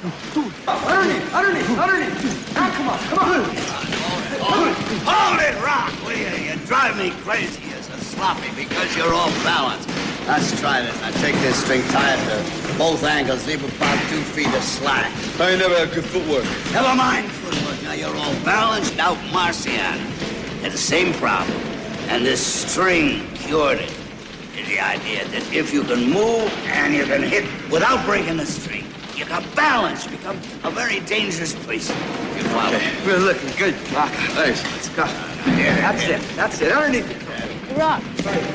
Underneath, 0.04 1.34
underneath, 1.34 1.78
underneath. 1.78 2.56
Now 2.56 2.72
come 2.72 2.90
on, 2.90 3.00
come 3.00 3.20
on. 3.20 3.46
Hold 4.46 5.40
it, 5.40 5.56
Rock, 5.64 5.94
will 6.04 6.18
you? 6.18 6.52
You 6.52 6.58
drive 6.66 6.98
me 6.98 7.12
crazy. 7.24 7.62
You're 7.70 7.82
so 7.82 7.96
sloppy 7.98 8.50
because 8.56 8.96
you're 8.98 9.14
off 9.14 9.32
balance. 9.44 9.88
Let's 10.28 10.60
try 10.60 10.82
this. 10.82 11.00
Now 11.02 11.12
take 11.22 11.36
this 11.36 11.62
string, 11.64 11.84
tie 11.90 12.16
it 12.16 12.20
to 12.30 12.78
both 12.78 13.04
ankles, 13.04 13.46
leave 13.48 13.64
about 13.64 14.00
two 14.10 14.22
feet 14.22 14.48
of 14.48 14.64
slack. 14.64 15.12
I 15.40 15.52
ain't 15.52 15.60
never 15.60 15.78
had 15.78 15.92
good 15.94 16.06
footwork. 16.06 16.46
Never 16.74 16.96
mind 16.96 17.30
footwork. 17.30 17.84
Now 17.84 17.94
you're 17.94 18.16
all 18.16 18.34
balanced 18.44 18.98
out 19.00 19.18
Marciano. 19.32 20.00
Had 20.62 20.72
the 20.72 20.78
same 20.78 21.14
problem. 21.14 21.58
And 22.10 22.26
this 22.26 22.46
string 22.46 23.26
cured 23.36 23.80
it. 23.80 24.03
Is 24.58 24.68
the 24.68 24.80
idea 24.80 25.26
that 25.30 25.52
if 25.54 25.74
you 25.74 25.84
can 25.84 26.12
move 26.12 26.52
and 26.68 26.94
you 26.94 27.06
can 27.06 27.24
hit 27.24 27.44
without 27.72 28.06
breaking 28.06 28.38
the 28.38 28.46
string, 28.46 28.86
you 29.16 29.26
can 29.26 29.44
balance, 29.56 30.06
become 30.06 30.38
a 30.64 30.70
very 30.70 31.00
dangerous 31.02 31.54
person. 31.66 31.96
You 32.38 32.44
follow? 32.54 32.80
We're 33.06 33.18
looking 33.18 33.50
good, 33.58 33.74
Rock. 33.92 34.12
Thanks. 34.38 34.62
Let's 34.64 34.90
go. 34.90 35.06
That's 35.06 36.04
it. 36.04 36.22
That's 36.36 36.62
it. 36.62 36.72
Underneath 36.72 37.10
it. 37.10 37.78
Rock, 37.78 38.04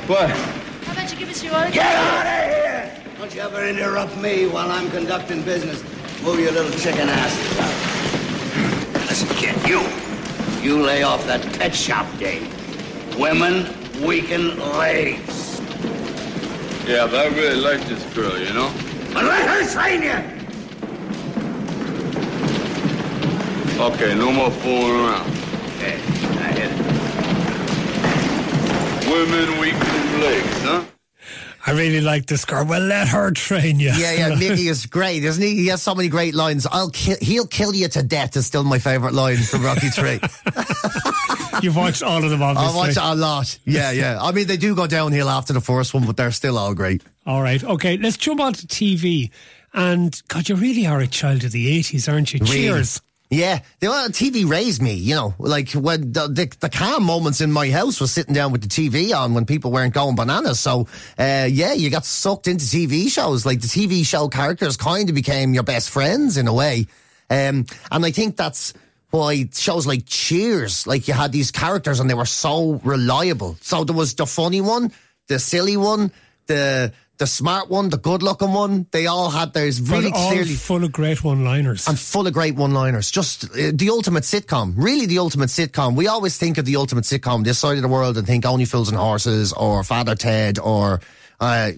What? 0.06 0.30
how 0.30 0.92
about 0.92 1.10
you 1.10 1.18
give 1.18 1.28
us 1.30 1.42
your 1.42 1.52
autograph? 1.54 1.74
Get 1.74 1.96
out 1.96 2.26
of 2.26 2.54
here! 2.54 3.02
Don't 3.18 3.34
you 3.34 3.40
ever 3.40 3.66
interrupt 3.66 4.16
me 4.18 4.46
while 4.46 4.70
I'm 4.70 4.88
conducting 4.92 5.42
business. 5.42 5.82
Move 6.22 6.38
your 6.38 6.52
little 6.52 6.70
chicken 6.78 7.08
asses 7.08 7.58
out. 7.58 9.08
Listen, 9.08 9.28
kid, 9.36 9.56
you. 9.68 9.82
You 10.62 10.80
lay 10.80 11.02
off 11.02 11.26
that 11.26 11.42
pet 11.58 11.74
shop 11.74 12.06
game. 12.20 12.48
Women 13.18 13.66
weaken 14.06 14.56
legs. 14.78 15.47
Yeah, 16.88 17.06
but 17.06 17.16
I 17.16 17.26
really 17.26 17.60
like 17.60 17.86
this 17.86 18.02
girl, 18.14 18.38
you 18.38 18.50
know? 18.54 18.72
But 19.12 19.24
let 19.24 19.46
her 19.46 19.62
train 19.70 20.02
you! 20.02 20.16
Okay, 23.78 24.14
no 24.14 24.32
more 24.32 24.50
fooling 24.50 25.04
around. 25.04 25.28
Okay, 25.76 26.00
I 26.40 26.50
hit 26.56 26.70
it. 26.72 26.78
Women 29.06 29.60
weakening 29.60 30.20
legs, 30.22 30.62
huh? 30.62 30.84
I 31.66 31.72
really 31.72 32.00
like 32.00 32.24
this 32.24 32.46
girl. 32.46 32.64
Well, 32.64 32.80
let 32.80 33.06
her 33.08 33.32
train 33.32 33.78
you. 33.78 33.90
Yeah, 33.90 34.14
yeah. 34.14 34.34
Mickey 34.38 34.68
is 34.68 34.86
great, 34.86 35.24
isn't 35.24 35.42
he? 35.42 35.56
He 35.56 35.66
has 35.66 35.82
so 35.82 35.94
many 35.94 36.08
great 36.08 36.34
lines. 36.34 36.66
I'll 36.72 36.88
kill. 36.88 37.18
He'll 37.20 37.46
kill 37.46 37.74
you 37.74 37.88
to 37.88 38.02
death. 38.02 38.34
Is 38.34 38.46
still 38.46 38.64
my 38.64 38.78
favourite 38.78 39.12
line 39.12 39.36
from 39.36 39.62
Rocky 39.62 39.90
Three. 39.90 40.20
You've 41.62 41.76
watched 41.76 42.02
all 42.02 42.22
of 42.22 42.30
them, 42.30 42.42
obviously. 42.42 42.66
I 42.66 42.80
obviously. 42.80 43.02
watch 43.02 43.12
it 43.12 43.18
a 43.18 43.20
lot. 43.20 43.58
Yeah, 43.64 43.90
yeah. 43.90 44.18
I 44.20 44.32
mean, 44.32 44.46
they 44.46 44.56
do 44.56 44.74
go 44.74 44.86
downhill 44.86 45.28
after 45.28 45.52
the 45.52 45.60
first 45.60 45.94
one, 45.94 46.06
but 46.06 46.16
they're 46.16 46.30
still 46.30 46.58
all 46.58 46.74
great. 46.74 47.02
All 47.26 47.42
right. 47.42 47.62
Okay, 47.62 47.96
let's 47.96 48.16
jump 48.16 48.40
on 48.40 48.52
to 48.54 48.66
TV. 48.66 49.30
And 49.74 50.20
God, 50.28 50.48
you 50.48 50.56
really 50.56 50.86
are 50.86 51.00
a 51.00 51.06
child 51.06 51.44
of 51.44 51.52
the 51.52 51.78
80s, 51.78 52.10
aren't 52.10 52.32
you? 52.32 52.40
Really? 52.40 52.52
Cheers. 52.52 53.00
Yeah, 53.30 53.60
the 53.80 53.88
TV 53.88 54.48
raised 54.48 54.80
me. 54.80 54.94
You 54.94 55.14
know, 55.14 55.34
like 55.38 55.72
when 55.72 56.12
the, 56.12 56.28
the 56.28 56.50
the 56.60 56.70
calm 56.70 57.04
moments 57.04 57.42
in 57.42 57.52
my 57.52 57.68
house 57.70 58.00
was 58.00 58.10
sitting 58.10 58.32
down 58.32 58.52
with 58.52 58.62
the 58.62 58.68
TV 58.68 59.14
on 59.14 59.34
when 59.34 59.44
people 59.44 59.70
weren't 59.70 59.92
going 59.92 60.16
bananas. 60.16 60.60
So, 60.60 60.88
uh, 61.18 61.46
yeah, 61.50 61.74
you 61.74 61.90
got 61.90 62.06
sucked 62.06 62.48
into 62.48 62.64
TV 62.64 63.10
shows. 63.10 63.44
Like 63.44 63.60
the 63.60 63.66
TV 63.66 64.06
show 64.06 64.28
characters 64.28 64.78
kind 64.78 65.10
of 65.10 65.14
became 65.14 65.52
your 65.52 65.62
best 65.62 65.90
friends 65.90 66.38
in 66.38 66.48
a 66.48 66.54
way. 66.54 66.86
Um, 67.28 67.66
and 67.90 68.06
I 68.06 68.10
think 68.12 68.38
that's 68.38 68.72
why 69.10 69.48
shows 69.52 69.86
like 69.86 70.04
Cheers, 70.06 70.86
like 70.86 71.08
you 71.08 71.14
had 71.14 71.32
these 71.32 71.50
characters 71.50 72.00
and 72.00 72.08
they 72.10 72.14
were 72.14 72.26
so 72.26 72.80
reliable. 72.84 73.56
So 73.60 73.84
there 73.84 73.96
was 73.96 74.14
the 74.14 74.26
funny 74.26 74.60
one, 74.60 74.92
the 75.28 75.38
silly 75.38 75.76
one, 75.76 76.12
the 76.46 76.92
the 77.18 77.26
smart 77.26 77.68
one, 77.68 77.88
the 77.88 77.98
good 77.98 78.22
looking 78.22 78.52
one. 78.52 78.86
They 78.92 79.06
all 79.08 79.28
had 79.30 79.52
theirs 79.52 79.80
really 79.80 80.12
all 80.12 80.30
clearly 80.30 80.54
full 80.54 80.84
of 80.84 80.92
great 80.92 81.24
one-liners. 81.24 81.88
and 81.88 81.98
full 81.98 82.26
of 82.28 82.32
great 82.32 82.54
one-liners. 82.54 83.10
Just 83.10 83.44
uh, 83.50 83.72
the 83.74 83.88
ultimate 83.90 84.22
sitcom. 84.22 84.74
Really, 84.76 85.06
the 85.06 85.18
ultimate 85.18 85.48
sitcom. 85.48 85.96
We 85.96 86.06
always 86.06 86.38
think 86.38 86.58
of 86.58 86.64
the 86.64 86.76
ultimate 86.76 87.04
sitcom 87.04 87.44
this 87.44 87.58
side 87.58 87.76
of 87.76 87.82
the 87.82 87.88
world 87.88 88.16
and 88.18 88.26
think 88.26 88.46
Only 88.46 88.66
Fools 88.66 88.88
and 88.88 88.96
Horses 88.96 89.52
or 89.52 89.82
Father 89.82 90.14
Ted 90.14 90.60
or, 90.60 91.00
uh, 91.40 91.72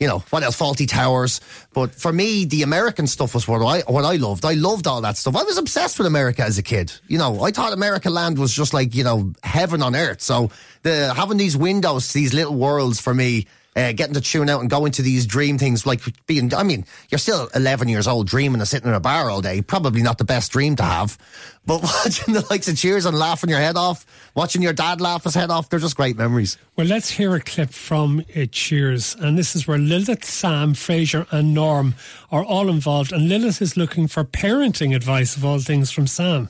you 0.00 0.06
know, 0.06 0.20
what 0.30 0.42
else? 0.44 0.56
Fawlty 0.56 0.88
Towers. 0.88 1.40
But 1.72 1.94
for 1.94 2.12
me, 2.12 2.44
the 2.44 2.62
American 2.62 3.06
stuff 3.06 3.34
was 3.34 3.48
what 3.48 3.62
I 3.62 3.80
what 3.90 4.04
I 4.04 4.16
loved. 4.16 4.44
I 4.44 4.54
loved 4.54 4.86
all 4.86 5.00
that 5.00 5.16
stuff. 5.16 5.34
I 5.34 5.42
was 5.42 5.58
obsessed 5.58 5.98
with 5.98 6.06
America 6.06 6.42
as 6.42 6.56
a 6.58 6.62
kid. 6.62 6.92
You 7.08 7.18
know, 7.18 7.42
I 7.42 7.50
thought 7.50 7.72
America 7.72 8.08
land 8.08 8.38
was 8.38 8.54
just 8.54 8.72
like 8.72 8.94
you 8.94 9.04
know 9.04 9.32
heaven 9.42 9.82
on 9.82 9.96
earth. 9.96 10.20
So 10.20 10.50
the 10.82 11.12
having 11.14 11.36
these 11.36 11.56
windows, 11.56 12.12
these 12.12 12.32
little 12.32 12.54
worlds 12.54 13.00
for 13.00 13.12
me 13.12 13.46
uh, 13.78 13.92
getting 13.92 14.14
to 14.14 14.20
tune 14.20 14.48
out 14.48 14.60
and 14.60 14.68
go 14.68 14.86
into 14.86 15.02
these 15.02 15.24
dream 15.24 15.56
things 15.56 15.86
like 15.86 16.00
being, 16.26 16.52
I 16.52 16.64
mean, 16.64 16.84
you're 17.10 17.18
still 17.18 17.48
11 17.54 17.88
years 17.88 18.08
old 18.08 18.26
dreaming 18.26 18.60
of 18.60 18.66
sitting 18.66 18.88
in 18.88 18.94
a 18.94 19.00
bar 19.00 19.30
all 19.30 19.40
day. 19.40 19.62
Probably 19.62 20.02
not 20.02 20.18
the 20.18 20.24
best 20.24 20.50
dream 20.50 20.74
to 20.76 20.82
have. 20.82 21.16
But 21.64 21.82
watching 22.04 22.34
the 22.34 22.44
likes 22.50 22.66
of 22.66 22.76
Cheers 22.76 23.06
and 23.06 23.16
laughing 23.16 23.50
your 23.50 23.60
head 23.60 23.76
off, 23.76 24.04
watching 24.34 24.62
your 24.62 24.72
dad 24.72 25.00
laugh 25.00 25.22
his 25.22 25.34
head 25.34 25.50
off, 25.50 25.68
they're 25.68 25.78
just 25.78 25.96
great 25.96 26.16
memories. 26.16 26.58
Well, 26.76 26.88
let's 26.88 27.10
hear 27.10 27.34
a 27.36 27.40
clip 27.40 27.70
from 27.70 28.24
uh, 28.36 28.46
Cheers. 28.50 29.14
And 29.14 29.38
this 29.38 29.54
is 29.54 29.68
where 29.68 29.78
Lilith, 29.78 30.24
Sam, 30.24 30.74
Frasier, 30.74 31.26
and 31.30 31.54
Norm 31.54 31.94
are 32.32 32.44
all 32.44 32.68
involved. 32.68 33.12
And 33.12 33.28
Lilith 33.28 33.62
is 33.62 33.76
looking 33.76 34.08
for 34.08 34.24
parenting 34.24 34.94
advice 34.94 35.36
of 35.36 35.44
all 35.44 35.60
things 35.60 35.92
from 35.92 36.08
Sam. 36.08 36.48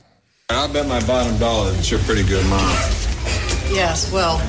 I 0.49 0.65
bet 0.73 0.87
my 0.87 1.05
bottom 1.05 1.37
dollar 1.37 1.71
that 1.73 1.91
you're 1.91 1.99
a 1.99 2.03
pretty 2.03 2.23
good 2.23 2.43
mom. 2.47 2.59
Yes, 3.71 4.11
well, 4.11 4.39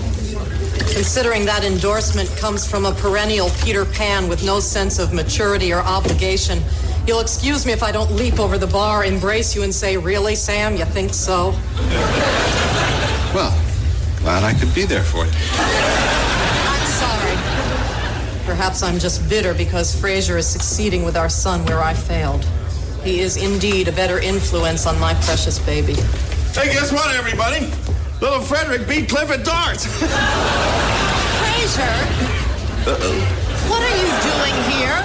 considering 0.92 1.44
that 1.44 1.64
endorsement 1.64 2.28
comes 2.36 2.66
from 2.66 2.86
a 2.86 2.92
perennial 2.92 3.50
Peter 3.62 3.84
Pan 3.84 4.28
with 4.28 4.44
no 4.44 4.60
sense 4.60 4.98
of 4.98 5.12
maturity 5.12 5.72
or 5.72 5.80
obligation, 5.80 6.62
you'll 7.06 7.20
excuse 7.20 7.66
me 7.66 7.72
if 7.72 7.82
I 7.82 7.92
don't 7.92 8.10
leap 8.12 8.38
over 8.38 8.58
the 8.58 8.66
bar, 8.66 9.04
embrace 9.04 9.54
you, 9.54 9.62
and 9.62 9.74
say, 9.74 9.96
Really, 9.96 10.34
Sam, 10.34 10.76
you 10.76 10.84
think 10.84 11.12
so? 11.12 11.50
Well, 13.34 13.56
glad 14.18 14.42
I 14.42 14.54
could 14.58 14.74
be 14.74 14.84
there 14.84 15.02
for 15.02 15.24
you. 15.24 15.32
I'm 16.68 16.86
sorry. 16.86 18.44
Perhaps 18.44 18.82
I'm 18.82 18.98
just 18.98 19.28
bitter 19.28 19.54
because 19.54 19.94
Frasier 19.94 20.38
is 20.38 20.46
succeeding 20.46 21.04
with 21.04 21.16
our 21.16 21.28
son 21.28 21.64
where 21.66 21.80
I 21.80 21.94
failed. 21.94 22.44
He 23.04 23.20
is 23.20 23.36
indeed 23.36 23.88
a 23.88 23.92
better 23.92 24.18
influence 24.18 24.86
on 24.86 24.98
my 25.00 25.14
precious 25.14 25.58
baby. 25.58 25.94
Hey, 26.52 26.72
guess 26.72 26.92
what, 26.92 27.14
everybody? 27.14 27.70
Little 28.20 28.40
Frederick 28.40 28.86
beat 28.86 29.08
Cliff 29.08 29.30
at 29.30 29.44
darts. 29.44 29.86
Frasier! 31.40 31.88
Uh 32.86 32.96
oh. 33.00 33.36
What 33.70 33.82
are 33.82 33.96
you 33.96 34.12
doing 34.30 34.56
here? 34.70 35.00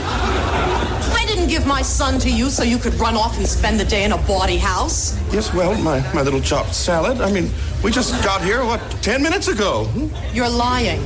I 1.17 1.25
didn't 1.27 1.47
give 1.47 1.65
my 1.65 1.81
son 1.81 2.19
to 2.19 2.29
you 2.29 2.49
so 2.49 2.63
you 2.63 2.77
could 2.77 2.93
run 2.95 3.15
off 3.15 3.37
and 3.37 3.47
spend 3.47 3.79
the 3.79 3.85
day 3.85 4.03
in 4.03 4.11
a 4.11 4.17
bawdy 4.17 4.57
house. 4.57 5.17
yes, 5.31 5.53
well, 5.53 5.73
my, 5.81 6.01
my 6.13 6.21
little 6.23 6.41
chopped 6.41 6.75
salad. 6.75 7.21
I 7.21 7.31
mean, 7.31 7.49
we 7.83 7.91
just 7.91 8.21
got 8.23 8.41
here, 8.43 8.63
what, 8.65 8.81
10 9.01 9.23
minutes 9.23 9.47
ago? 9.47 9.87
You're 10.33 10.49
lying. 10.49 11.01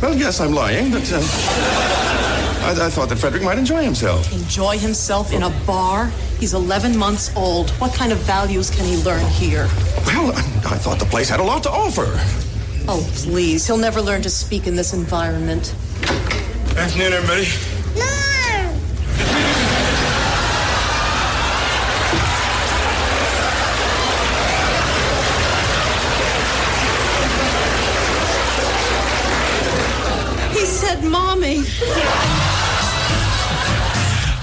Well, 0.00 0.14
yes, 0.16 0.40
I'm 0.40 0.52
lying, 0.52 0.90
but 0.90 1.10
uh, 1.12 1.20
I, 2.66 2.86
I 2.86 2.90
thought 2.90 3.08
that 3.10 3.16
Frederick 3.16 3.44
might 3.44 3.58
enjoy 3.58 3.84
himself. 3.84 4.32
Enjoy 4.32 4.76
himself 4.76 5.32
in 5.32 5.44
a 5.44 5.50
bar? 5.66 6.06
He's 6.40 6.52
11 6.52 6.96
months 6.96 7.34
old. 7.36 7.70
What 7.78 7.94
kind 7.94 8.10
of 8.10 8.18
values 8.18 8.70
can 8.70 8.84
he 8.84 8.96
learn 9.04 9.24
here? 9.26 9.68
Well, 10.04 10.32
I 10.32 10.76
thought 10.76 10.98
the 10.98 11.04
place 11.04 11.28
had 11.28 11.38
a 11.38 11.44
lot 11.44 11.62
to 11.62 11.70
offer. 11.70 12.06
Oh, 12.88 13.08
please. 13.14 13.64
He'll 13.68 13.76
never 13.76 14.02
learn 14.02 14.20
to 14.22 14.30
speak 14.30 14.66
in 14.66 14.74
this 14.74 14.94
environment. 14.94 15.74
Afternoon, 16.76 17.12
everybody. 17.12 17.46
No! 17.96 18.12
He 30.52 30.64
said, 30.64 31.04
Mommy. 31.04 31.62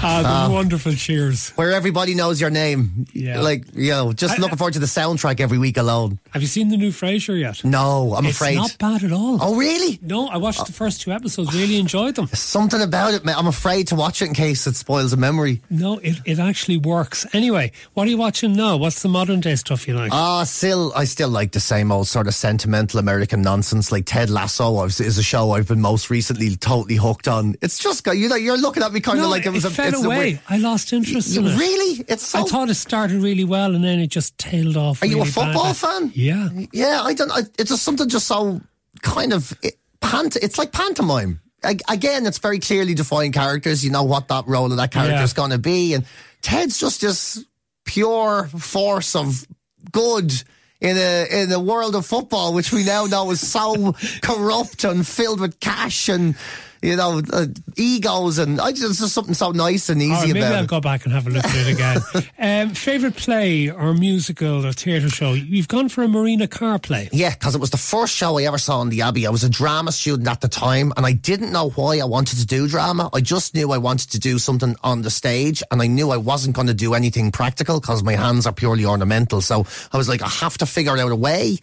Ah, 0.04 0.46
the 0.48 0.52
wonderful 0.54 0.92
Cheers. 0.94 1.50
Where 1.50 1.72
everybody 1.72 2.14
knows 2.14 2.40
your 2.40 2.50
name. 2.50 3.06
Yeah. 3.12 3.40
Like, 3.40 3.64
you 3.74 3.90
know, 3.90 4.12
just 4.12 4.38
I- 4.38 4.42
looking 4.42 4.56
forward 4.58 4.74
to 4.74 4.80
the 4.80 4.86
soundtrack 4.86 5.40
every 5.40 5.58
week 5.58 5.76
alone. 5.76 6.18
Have 6.32 6.42
you 6.42 6.48
seen 6.48 6.68
the 6.68 6.76
new 6.76 6.90
Frasier 6.90 7.38
yet? 7.38 7.64
No, 7.64 8.14
I'm 8.14 8.26
it's 8.26 8.36
afraid. 8.36 8.56
not 8.56 8.76
bad 8.78 9.02
at 9.04 9.12
all. 9.12 9.38
Oh, 9.40 9.56
really? 9.56 9.98
No, 10.02 10.28
I 10.28 10.36
watched 10.36 10.66
the 10.66 10.72
first 10.72 11.00
two 11.00 11.12
episodes, 11.12 11.54
really 11.54 11.76
enjoyed 11.80 12.16
them. 12.16 12.26
Something 12.28 12.82
about 12.82 13.14
it, 13.14 13.24
man. 13.24 13.36
I'm 13.38 13.46
afraid 13.46 13.88
to 13.88 13.94
watch 13.94 14.20
it 14.20 14.26
in 14.26 14.34
case 14.34 14.66
it 14.66 14.76
spoils 14.76 15.12
a 15.12 15.16
memory. 15.16 15.62
No, 15.70 15.98
it, 15.98 16.16
it 16.24 16.38
actually 16.38 16.76
works. 16.76 17.26
Anyway, 17.32 17.72
what 17.94 18.06
are 18.06 18.10
you 18.10 18.18
watching 18.18 18.52
now? 18.54 18.76
What's 18.76 19.02
the 19.02 19.08
modern 19.08 19.40
day 19.40 19.54
stuff 19.56 19.88
you 19.88 19.94
like? 19.94 20.12
Ah, 20.12 20.44
still, 20.44 20.92
I 20.94 21.04
still 21.04 21.28
like 21.30 21.52
the 21.52 21.60
same 21.60 21.90
old 21.90 22.08
sort 22.08 22.26
of 22.26 22.34
sentimental 22.34 22.98
American 23.00 23.42
nonsense. 23.42 23.90
Like 23.90 24.04
Ted 24.06 24.28
Lasso 24.30 24.82
is 24.84 25.18
a 25.18 25.22
show 25.22 25.52
I've 25.52 25.68
been 25.68 25.80
most 25.80 26.10
recently 26.10 26.54
totally 26.56 26.96
hooked 26.96 27.28
on. 27.28 27.54
It's 27.62 27.78
just 27.78 28.06
you 28.06 28.28
know 28.28 28.36
you're 28.36 28.58
looking 28.58 28.82
at 28.82 28.92
me 28.92 29.00
kind 29.00 29.18
no, 29.18 29.24
of 29.24 29.30
like 29.30 29.46
it 29.46 29.50
was 29.50 29.64
a 29.64 29.70
fell 30.02 30.10
it's 30.12 30.20
away. 30.20 30.40
I 30.48 30.58
lost 30.58 30.92
interest 30.92 31.36
in 31.36 31.46
it. 31.46 31.58
Really? 31.58 32.04
It's 32.08 32.26
so. 32.28 32.40
I 32.40 32.42
thought 32.42 32.68
it 32.70 32.74
started 32.74 33.22
really 33.22 33.44
well 33.44 33.74
and 33.74 33.82
then 33.84 33.98
it 34.00 34.08
just 34.08 34.36
tailed 34.38 34.76
off. 34.76 35.02
Are 35.02 35.06
you 35.06 35.20
a 35.22 35.24
football 35.24 35.72
badly. 35.72 35.74
fan? 35.74 36.12
Yeah. 36.14 36.48
Yeah, 36.72 37.00
I 37.02 37.14
don't. 37.14 37.30
I, 37.30 37.40
it's 37.58 37.70
just 37.70 37.82
something 37.82 38.08
just 38.08 38.26
so 38.26 38.60
kind 39.02 39.32
of 39.32 39.56
it, 39.62 39.74
pant. 40.00 40.36
It's 40.36 40.58
like 40.58 40.72
pantomime. 40.72 41.40
I, 41.62 41.78
again, 41.88 42.26
it's 42.26 42.38
very 42.38 42.58
clearly 42.58 42.94
defined 42.94 43.32
characters. 43.34 43.84
You 43.84 43.90
know 43.90 44.02
what 44.02 44.28
that 44.28 44.46
role 44.46 44.70
of 44.70 44.76
that 44.76 44.90
character 44.90 45.14
Yeah. 45.14 45.24
is 45.24 45.32
going 45.32 45.50
to 45.50 45.58
be, 45.58 45.94
and 45.94 46.04
Ted's 46.42 46.78
just 46.78 47.00
this 47.00 47.42
pure 47.84 48.48
force 48.48 49.14
of 49.16 49.46
good. 49.92 50.32
In 50.80 50.98
a 50.98 51.42
in 51.42 51.50
a 51.50 51.58
world 51.60 51.94
of 51.94 52.04
football, 52.04 52.52
which 52.52 52.70
we 52.70 52.84
now 52.84 53.06
know 53.06 53.30
is 53.30 53.40
so 53.40 53.94
corrupt 54.20 54.84
and 54.84 55.06
filled 55.06 55.40
with 55.40 55.58
cash 55.58 56.10
and 56.10 56.34
you 56.84 56.96
know 56.96 57.22
uh, 57.32 57.46
egos, 57.76 58.38
and 58.38 58.60
I 58.60 58.70
just 58.72 59.00
there's 59.00 59.12
something 59.12 59.34
so 59.34 59.52
nice 59.52 59.88
and 59.88 60.02
easy 60.02 60.12
right, 60.12 60.26
maybe 60.26 60.38
about 60.40 60.54
I'll 60.54 60.64
it. 60.64 60.70
go 60.70 60.80
back 60.80 61.04
and 61.04 61.14
have 61.14 61.26
a 61.26 61.30
look 61.30 61.44
at 61.44 61.66
it 61.66 61.72
again. 61.72 62.68
um, 62.68 62.74
favorite 62.74 63.16
play 63.16 63.70
or 63.70 63.94
musical 63.94 64.66
or 64.66 64.72
theatre 64.72 65.08
show? 65.08 65.32
You've 65.32 65.68
gone 65.68 65.88
for 65.88 66.02
a 66.02 66.08
Marina 66.08 66.46
Carr 66.46 66.78
play. 66.78 67.08
Yeah, 67.10 67.30
because 67.30 67.54
it 67.54 67.60
was 67.60 67.70
the 67.70 67.78
first 67.78 68.14
show 68.14 68.38
I 68.38 68.42
ever 68.44 68.58
saw 68.58 68.82
in 68.82 68.90
the 68.90 69.00
Abbey. 69.02 69.26
I 69.26 69.30
was 69.30 69.44
a 69.44 69.48
drama 69.48 69.92
student 69.92 70.28
at 70.28 70.42
the 70.42 70.48
time, 70.48 70.92
and 70.96 71.06
I 71.06 71.12
didn't 71.12 71.52
know 71.52 71.70
why 71.70 71.98
I 71.98 72.04
wanted 72.04 72.38
to 72.38 72.46
do 72.46 72.68
drama. 72.68 73.08
I 73.14 73.20
just 73.22 73.54
knew 73.54 73.72
I 73.72 73.78
wanted 73.78 74.10
to 74.10 74.20
do 74.20 74.38
something 74.38 74.76
on 74.82 75.02
the 75.02 75.10
stage, 75.10 75.62
and 75.70 75.80
I 75.80 75.86
knew 75.86 76.10
I 76.10 76.18
wasn't 76.18 76.54
going 76.54 76.68
to 76.68 76.74
do 76.74 76.92
anything 76.92 77.32
practical 77.32 77.80
because 77.80 78.02
my 78.02 78.14
hands 78.14 78.46
are 78.46 78.52
purely 78.52 78.84
ornamental. 78.84 79.40
So 79.40 79.66
I 79.92 79.96
was 79.96 80.08
like, 80.08 80.22
I 80.22 80.28
have 80.28 80.58
to 80.58 80.66
figure 80.66 80.96
out 80.96 81.10
a 81.10 81.16
way 81.16 81.58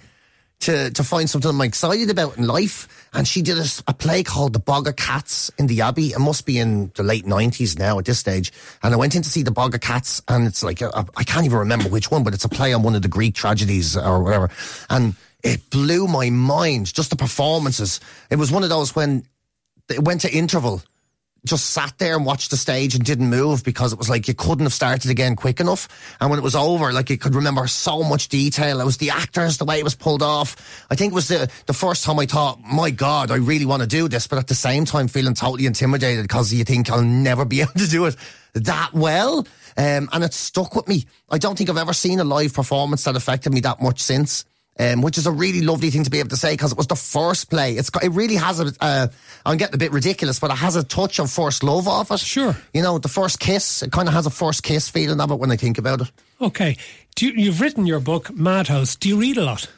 to 0.62 0.92
to 0.92 1.04
find 1.04 1.30
something 1.30 1.50
I'm 1.50 1.62
excited 1.62 2.10
about 2.10 2.38
in 2.38 2.48
life. 2.48 2.88
And 3.14 3.28
she 3.28 3.42
did 3.42 3.58
a 3.88 3.94
play 3.94 4.24
called 4.24 4.54
The 4.54 4.60
Bog 4.60 4.88
of 4.88 4.96
Cats 4.96 5.52
in 5.58 5.68
the 5.68 5.82
Abbey. 5.82 6.14
It 6.14 6.20
must 6.20 6.46
be 6.46 6.58
in 6.58 6.92
the 6.96 7.04
late 7.04 7.26
nineties 7.26 7.78
now 7.78 8.00
at 8.00 8.06
this 8.06 8.20
stage. 8.20 8.54
And 8.82 8.94
I 8.94 8.98
went 8.98 9.16
in 9.16 9.22
to 9.22 9.30
see 9.30 9.44
The 9.44 9.52
Bog 9.52 9.76
of 9.76 9.82
Cats, 9.82 10.22
and 10.28 10.48
it's 10.48 10.64
like 10.64 10.82
a, 10.82 11.06
I 11.18 11.24
can't 11.24 11.46
even 11.46 11.60
remember 11.60 11.90
which 11.90 12.10
one, 12.10 12.24
but 12.24 12.34
it's 12.34 12.46
a 12.46 12.50
play 12.50 12.74
on 12.74 12.84
one 12.84 12.96
of 12.96 13.02
the 13.02 13.10
Greek 13.10 13.36
tragedies 13.36 13.98
or 13.98 14.24
whatever. 14.24 14.50
And 14.90 15.16
it 15.44 15.70
blew 15.70 16.08
my 16.08 16.30
mind. 16.30 16.94
Just 16.94 17.10
the 17.10 17.16
performances. 17.16 18.00
It 18.30 18.38
was 18.38 18.52
one 18.52 18.64
of 18.64 18.70
those 18.70 18.96
when 18.96 19.26
it 19.90 20.04
went 20.04 20.22
to 20.22 20.32
interval 20.32 20.82
just 21.46 21.72
sat 21.72 21.98
there 21.98 22.16
and 22.16 22.26
watched 22.26 22.52
the 22.52 22.58
stage 22.58 22.94
and 22.94 23.04
didn't 23.04 23.30
move 23.30 23.64
because 23.64 23.92
it 23.92 23.98
was 23.98 24.10
like 24.10 24.28
you 24.28 24.34
couldn't 24.34 24.66
have 24.66 24.74
started 24.74 25.10
again 25.10 25.36
quick 25.36 25.60
enough. 25.60 25.88
And 26.22 26.30
when 26.30 26.38
it 26.38 26.44
was 26.44 26.56
over, 26.56 26.94
like 26.94 27.10
you 27.10 27.18
could 27.18 27.34
remember 27.34 27.66
so 27.68 28.04
much 28.04 28.30
detail. 28.30 28.80
It 28.80 28.86
was 28.86 28.98
the 28.98 29.10
actors, 29.10 29.58
the 29.58 29.66
way 29.66 29.80
it 29.80 29.84
was 29.84 29.96
pulled 29.96 30.22
off. 30.22 30.86
I 30.92 30.96
think 30.96 31.14
it 31.14 31.16
was 31.16 31.30
the, 31.30 31.52
the 31.66 31.74
first 31.74 32.04
time 32.04 32.20
I 32.20 32.28
thought, 32.28 32.60
my 32.62 32.92
God, 32.92 33.32
I 33.32 33.38
really 33.38 33.66
want 33.66 33.82
to 33.82 33.88
do 33.88 34.08
this. 34.08 34.28
But 34.28 34.38
at 34.38 34.48
the 34.48 34.56
same 34.56 34.86
time, 34.86 35.08
feeling 35.08 35.34
totally 35.34 35.66
intimidated 35.66 36.24
because 36.24 36.54
you 36.54 36.64
think 36.64 36.92
I'll 36.92 37.02
never 37.02 37.44
be 37.44 37.62
able 37.62 37.74
to 37.74 37.88
do 37.88 38.06
it 38.06 38.16
that 38.54 38.94
well. 38.94 39.40
Um, 39.78 40.10
and 40.12 40.24
it 40.24 40.34
stuck 40.34 40.76
with 40.76 40.88
me. 40.88 41.06
I 41.30 41.38
don't 41.38 41.58
think 41.58 41.70
I've 41.70 41.78
ever 41.78 41.94
seen 41.94 42.20
a 42.20 42.24
live 42.24 42.54
performance 42.54 43.06
that 43.06 43.16
affected 43.16 43.54
me 43.54 43.62
that 43.62 43.82
much 43.82 44.02
since. 44.02 44.46
Um, 44.80 45.02
which 45.02 45.18
is 45.18 45.28
a 45.28 45.32
really 45.32 45.62
lovely 45.62 45.90
thing 45.90 46.06
to 46.06 46.10
be 46.10 46.20
able 46.20 46.30
to 46.30 46.38
say 46.38 46.54
because 46.54 46.72
it 46.72 46.78
was 46.78 46.88
the 46.88 46.96
first 46.96 47.50
play. 47.50 47.74
It's 47.74 47.92
it 48.02 48.12
really 48.14 48.36
has 48.36 48.60
a. 48.60 48.74
Uh, 48.80 49.08
I'm 49.46 49.58
getting 49.58 49.76
a 49.76 49.78
bit 49.78 49.92
ridiculous, 49.92 50.40
but 50.40 50.50
it 50.50 50.58
has 50.58 50.76
a 50.76 50.84
touch 50.84 51.20
of 51.20 51.30
first 51.30 51.62
love 51.62 51.88
of 51.88 52.10
it. 52.10 52.20
Sure. 52.22 52.56
You 52.74 52.82
know, 52.82 52.98
the 52.98 53.10
first 53.10 53.40
kiss. 53.40 53.84
It 53.84 53.92
kind 53.92 54.08
of 54.08 54.14
has 54.14 54.26
a 54.26 54.32
first 54.32 54.64
kiss 54.64 54.90
feeling 54.90 55.20
of 55.20 55.30
it 55.30 55.40
when 55.40 55.52
I 55.52 55.58
think 55.58 55.78
about 55.78 56.02
it. 56.02 56.12
Okay. 56.40 56.78
Do 57.16 57.28
you, 57.28 57.34
you've 57.34 57.62
written 57.62 57.86
your 57.86 58.00
book, 58.00 58.34
Madhouse. 58.34 58.96
Do 58.96 59.10
you 59.10 59.20
read 59.20 59.38
a 59.38 59.44
lot? 59.44 59.70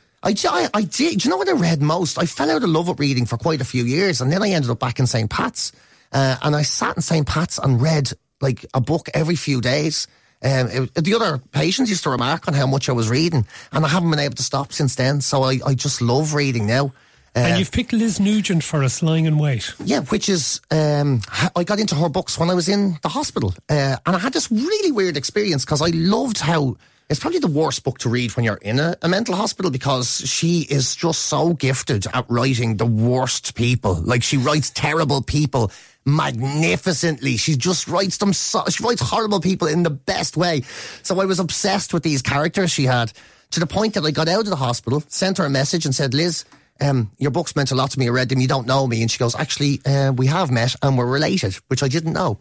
I 0.73 0.83
did. 0.83 1.19
Do 1.19 1.27
you 1.27 1.29
know 1.31 1.37
what 1.37 1.49
I 1.49 1.53
read 1.53 1.81
most? 1.81 2.17
I 2.17 2.25
fell 2.25 2.49
out 2.49 2.63
of 2.63 2.69
love 2.69 2.87
with 2.87 2.99
reading 2.99 3.25
for 3.25 3.37
quite 3.37 3.61
a 3.61 3.65
few 3.65 3.83
years, 3.83 4.21
and 4.21 4.31
then 4.31 4.41
I 4.41 4.51
ended 4.51 4.71
up 4.71 4.79
back 4.79 4.99
in 4.99 5.07
St. 5.07 5.29
Pat's. 5.29 5.73
Uh, 6.13 6.37
and 6.43 6.55
I 6.55 6.61
sat 6.61 6.95
in 6.95 7.01
St. 7.01 7.27
Pat's 7.27 7.57
and 7.57 7.81
read 7.81 8.11
like 8.39 8.65
a 8.73 8.79
book 8.79 9.09
every 9.13 9.35
few 9.35 9.59
days. 9.59 10.07
Um, 10.43 10.67
it, 10.69 10.95
the 10.95 11.13
other 11.13 11.37
patients 11.51 11.89
used 11.89 12.03
to 12.03 12.09
remark 12.09 12.47
on 12.47 12.53
how 12.53 12.67
much 12.67 12.89
I 12.89 12.91
was 12.91 13.09
reading, 13.09 13.45
and 13.71 13.85
I 13.85 13.87
haven't 13.87 14.09
been 14.09 14.19
able 14.19 14.35
to 14.35 14.43
stop 14.43 14.73
since 14.73 14.95
then. 14.95 15.21
So 15.21 15.43
I, 15.43 15.59
I 15.65 15.73
just 15.73 16.01
love 16.01 16.33
reading 16.33 16.67
now. 16.67 16.93
Uh, 17.35 17.39
and 17.39 17.59
you've 17.59 17.71
picked 17.71 17.93
Liz 17.93 18.19
Nugent 18.19 18.63
for 18.63 18.83
us, 18.83 19.01
lying 19.01 19.25
in 19.25 19.39
wait. 19.39 19.73
yeah, 19.83 20.01
which 20.01 20.29
is, 20.29 20.61
um, 20.69 21.21
I 21.55 21.63
got 21.63 21.79
into 21.79 21.95
her 21.95 22.07
books 22.07 22.37
when 22.37 22.51
I 22.51 22.53
was 22.53 22.69
in 22.69 22.99
the 23.01 23.09
hospital. 23.09 23.55
Uh, 23.69 23.97
and 24.05 24.15
I 24.15 24.19
had 24.19 24.33
this 24.33 24.51
really 24.51 24.91
weird 24.91 25.17
experience 25.17 25.65
because 25.65 25.81
I 25.81 25.89
loved 25.95 26.39
how 26.39 26.77
it's 27.13 27.19
probably 27.19 27.37
the 27.37 27.47
worst 27.47 27.83
book 27.83 27.99
to 27.99 28.09
read 28.09 28.35
when 28.35 28.43
you're 28.43 28.55
in 28.55 28.79
a, 28.79 28.97
a 29.03 29.07
mental 29.07 29.35
hospital 29.35 29.69
because 29.69 30.27
she 30.27 30.61
is 30.61 30.95
just 30.95 31.27
so 31.27 31.53
gifted 31.53 32.07
at 32.11 32.25
writing 32.27 32.77
the 32.77 32.87
worst 32.87 33.53
people. 33.53 33.93
Like 34.01 34.23
she 34.23 34.37
writes 34.37 34.71
terrible 34.71 35.21
people 35.21 35.71
magnificently. 36.05 37.37
She 37.37 37.55
just 37.55 37.87
writes 37.87 38.17
them 38.17 38.33
so, 38.33 38.63
she 38.67 38.83
writes 38.83 38.99
horrible 38.99 39.41
people 39.41 39.67
in 39.67 39.83
the 39.83 39.91
best 39.91 40.35
way. 40.35 40.63
So 41.03 41.21
I 41.21 41.25
was 41.25 41.39
obsessed 41.39 41.93
with 41.93 42.01
these 42.01 42.23
characters 42.23 42.71
she 42.71 42.85
had 42.85 43.13
to 43.51 43.59
the 43.59 43.67
point 43.67 43.93
that 43.93 44.03
I 44.03 44.09
got 44.09 44.27
out 44.27 44.45
of 44.45 44.49
the 44.49 44.55
hospital, 44.55 45.03
sent 45.07 45.37
her 45.37 45.45
a 45.45 45.51
message 45.51 45.85
and 45.85 45.93
said, 45.93 46.15
Liz, 46.15 46.45
um, 46.81 47.11
your 47.19 47.29
books 47.29 47.55
meant 47.55 47.69
a 47.69 47.75
lot 47.75 47.91
to 47.91 47.99
me. 47.99 48.07
I 48.07 48.09
read 48.09 48.29
them. 48.29 48.39
You 48.39 48.47
don't 48.47 48.65
know 48.65 48.87
me. 48.87 49.03
And 49.03 49.11
she 49.11 49.19
goes, 49.19 49.35
actually, 49.35 49.81
uh, 49.85 50.13
we 50.13 50.25
have 50.25 50.49
met 50.49 50.75
and 50.81 50.97
we're 50.97 51.05
related, 51.05 51.53
which 51.67 51.83
I 51.83 51.89
didn't 51.89 52.13
know. 52.13 52.39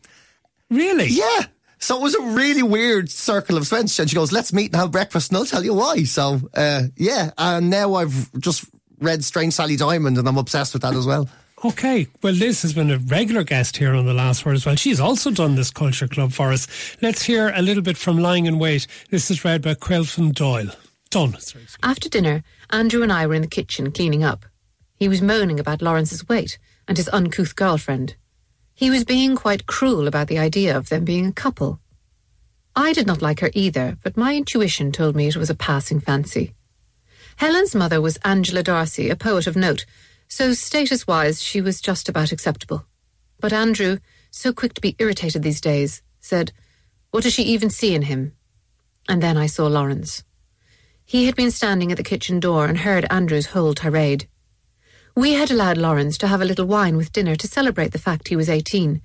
Really? 0.71 1.09
Yeah. 1.09 1.43
So 1.83 1.97
it 1.97 2.03
was 2.03 2.15
a 2.15 2.23
really 2.23 2.63
weird 2.63 3.11
circle 3.11 3.57
of 3.57 3.65
events. 3.65 3.99
And 3.99 4.09
she 4.09 4.15
goes, 4.15 4.31
let's 4.31 4.53
meet 4.53 4.73
and 4.73 4.81
have 4.81 4.93
breakfast 4.93 5.31
and 5.31 5.39
I'll 5.39 5.45
tell 5.45 5.65
you 5.65 5.75
why. 5.75 6.05
So, 6.05 6.41
uh, 6.55 6.85
yeah. 6.97 7.33
And 7.37 7.71
now 7.71 7.95
I've 7.95 8.31
just 8.39 8.65
read 9.01 9.25
Strange 9.25 9.55
Sally 9.55 9.77
Diamond 9.77 10.17
and 10.17 10.29
I'm 10.29 10.39
obsessed 10.39 10.75
with 10.75 10.83
that 10.83 10.95
as 10.95 11.07
well. 11.07 11.29
Okay. 11.65 12.07
Well, 12.23 12.35
Liz 12.35 12.63
has 12.63 12.73
been 12.73 12.91
a 12.91 12.99
regular 12.99 13.43
guest 13.43 13.77
here 13.77 13.95
on 13.95 14.07
The 14.07 14.15
Last 14.15 14.47
Word 14.47 14.55
as 14.55 14.65
well. 14.65 14.77
She's 14.77 15.01
also 15.01 15.33
done 15.33 15.57
this 15.57 15.73
culture 15.73 16.07
club 16.07 16.33
for 16.33 16.53
us. 16.53 16.69
Let's 17.03 17.23
hear 17.23 17.53
a 17.55 17.63
little 17.63 17.83
bit 17.83 17.97
from 17.97 18.19
Lying 18.19 18.47
in 18.47 18.61
Wait. 18.61 18.87
This 19.11 19.29
is 19.29 19.45
read 19.45 19.63
by 19.63 19.75
Caoilfhionn 19.75 20.35
Doyle. 20.35 20.71
Done. 21.11 21.37
After 21.83 22.09
dinner, 22.09 22.45
Andrew 22.71 23.03
and 23.03 23.13
I 23.13 23.27
were 23.27 23.35
in 23.35 23.43
the 23.43 23.49
kitchen 23.49 23.91
cleaning 23.91 24.23
up. 24.23 24.47
He 24.97 25.09
was 25.09 25.21
moaning 25.21 25.59
about 25.59 25.83
Lawrence's 25.83 26.29
weight 26.29 26.59
and 26.87 26.97
his 26.97 27.11
uncouth 27.13 27.57
girlfriend. 27.57 28.15
He 28.75 28.91
was 28.91 29.05
being 29.05 29.37
quite 29.37 29.67
cruel 29.67 30.09
about 30.09 30.29
the 30.29 30.39
idea 30.39 30.77
of 30.77 30.89
them 30.89 31.05
being 31.05 31.27
a 31.27 31.33
couple. 31.33 31.81
I 32.75 32.93
did 32.93 33.07
not 33.07 33.23
like 33.23 33.41
her 33.41 33.51
either, 33.53 33.99
but 34.03 34.17
my 34.17 34.35
intuition 34.35 34.93
told 34.93 35.15
me 35.15 35.29
it 35.29 35.37
was 35.37 35.51
a 35.51 35.55
passing 35.55 36.01
fancy. 36.01 36.55
Helen's 37.37 37.75
mother 37.75 38.01
was 38.01 38.19
Angela 38.25 38.63
Darcy, 38.63 39.11
a 39.11 39.17
poet 39.17 39.47
of 39.47 39.57
note, 39.57 39.85
so 40.27 40.55
status 40.55 41.07
wise 41.07 41.43
she 41.43 41.61
was 41.61 41.81
just 41.81 42.09
about 42.09 42.33
acceptable. 42.33 42.87
But 43.41 43.53
Andrew, 43.53 43.99
so 44.31 44.53
quick 44.53 44.73
to 44.75 44.81
be 44.81 44.97
irritated 44.99 45.43
these 45.43 45.61
days, 45.61 46.01
said, 46.21 46.53
What 47.11 47.25
does 47.25 47.35
she 47.35 47.43
even 47.43 47.69
see 47.69 47.95
in 47.95 48.03
him? 48.03 48.33
And 49.09 49.23
then 49.23 49.37
I 49.37 49.47
saw 49.47 49.67
Lawrence. 49.67 50.25
He 51.05 51.27
had 51.27 51.37
been 51.37 51.51
standing 51.51 51.91
at 51.91 51.99
the 51.99 52.05
kitchen 52.05 52.41
door 52.41 52.65
and 52.65 52.79
heard 52.79 53.05
Andrew's 53.11 53.47
whole 53.47 53.75
tirade. 53.75 54.29
We 55.15 55.33
had 55.33 55.51
allowed 55.51 55.77
Lawrence 55.77 56.17
to 56.19 56.27
have 56.27 56.41
a 56.41 56.45
little 56.47 56.65
wine 56.65 56.97
with 56.97 57.13
dinner 57.13 57.37
to 57.37 57.47
celebrate 57.47 57.93
the 57.93 57.99
fact 57.99 58.29
he 58.29 58.37
was 58.37 58.49
18, 58.49 59.03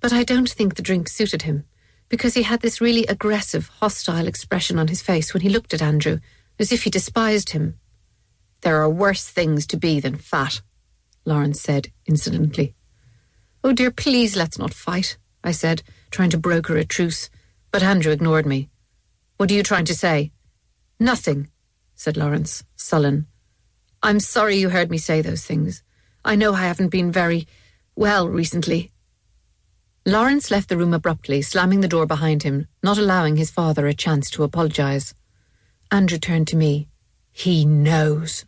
but 0.00 0.12
I 0.12 0.22
don't 0.22 0.48
think 0.48 0.76
the 0.76 0.82
drink 0.82 1.08
suited 1.08 1.42
him, 1.42 1.64
because 2.08 2.34
he 2.34 2.42
had 2.42 2.60
this 2.60 2.80
really 2.80 3.04
aggressive, 3.06 3.68
hostile 3.80 4.28
expression 4.28 4.78
on 4.78 4.86
his 4.86 5.02
face 5.02 5.34
when 5.34 5.42
he 5.42 5.48
looked 5.48 5.74
at 5.74 5.82
Andrew, 5.82 6.20
as 6.60 6.70
if 6.70 6.84
he 6.84 6.90
despised 6.90 7.50
him. 7.50 7.76
There 8.60 8.80
are 8.80 8.88
worse 8.88 9.28
things 9.28 9.66
to 9.68 9.76
be 9.76 9.98
than 9.98 10.16
fat, 10.16 10.60
Lawrence 11.24 11.60
said 11.60 11.88
insolently. 12.06 12.76
Oh 13.64 13.72
dear, 13.72 13.90
please 13.90 14.36
let's 14.36 14.58
not 14.58 14.72
fight, 14.72 15.18
I 15.42 15.50
said, 15.50 15.82
trying 16.12 16.30
to 16.30 16.38
broker 16.38 16.76
a 16.76 16.84
truce, 16.84 17.30
but 17.72 17.82
Andrew 17.82 18.12
ignored 18.12 18.46
me. 18.46 18.70
What 19.38 19.50
are 19.50 19.54
you 19.54 19.64
trying 19.64 19.86
to 19.86 19.94
say? 19.94 20.30
Nothing, 21.00 21.50
said 21.96 22.16
Lawrence, 22.16 22.62
sullen. 22.76 23.26
I'm 24.02 24.20
sorry 24.20 24.56
you 24.56 24.68
heard 24.68 24.90
me 24.90 24.98
say 24.98 25.22
those 25.22 25.44
things. 25.44 25.82
I 26.24 26.36
know 26.36 26.54
I 26.54 26.62
haven't 26.62 26.90
been 26.90 27.10
very 27.10 27.48
well 27.96 28.28
recently. 28.28 28.92
Lawrence 30.06 30.50
left 30.50 30.68
the 30.68 30.76
room 30.76 30.94
abruptly, 30.94 31.42
slamming 31.42 31.80
the 31.80 31.88
door 31.88 32.06
behind 32.06 32.42
him, 32.42 32.68
not 32.82 32.96
allowing 32.96 33.36
his 33.36 33.50
father 33.50 33.86
a 33.86 33.94
chance 33.94 34.30
to 34.30 34.44
apologize. 34.44 35.14
Andrew 35.90 36.18
turned 36.18 36.46
to 36.48 36.56
me. 36.56 36.88
He 37.32 37.64
knows. 37.64 38.44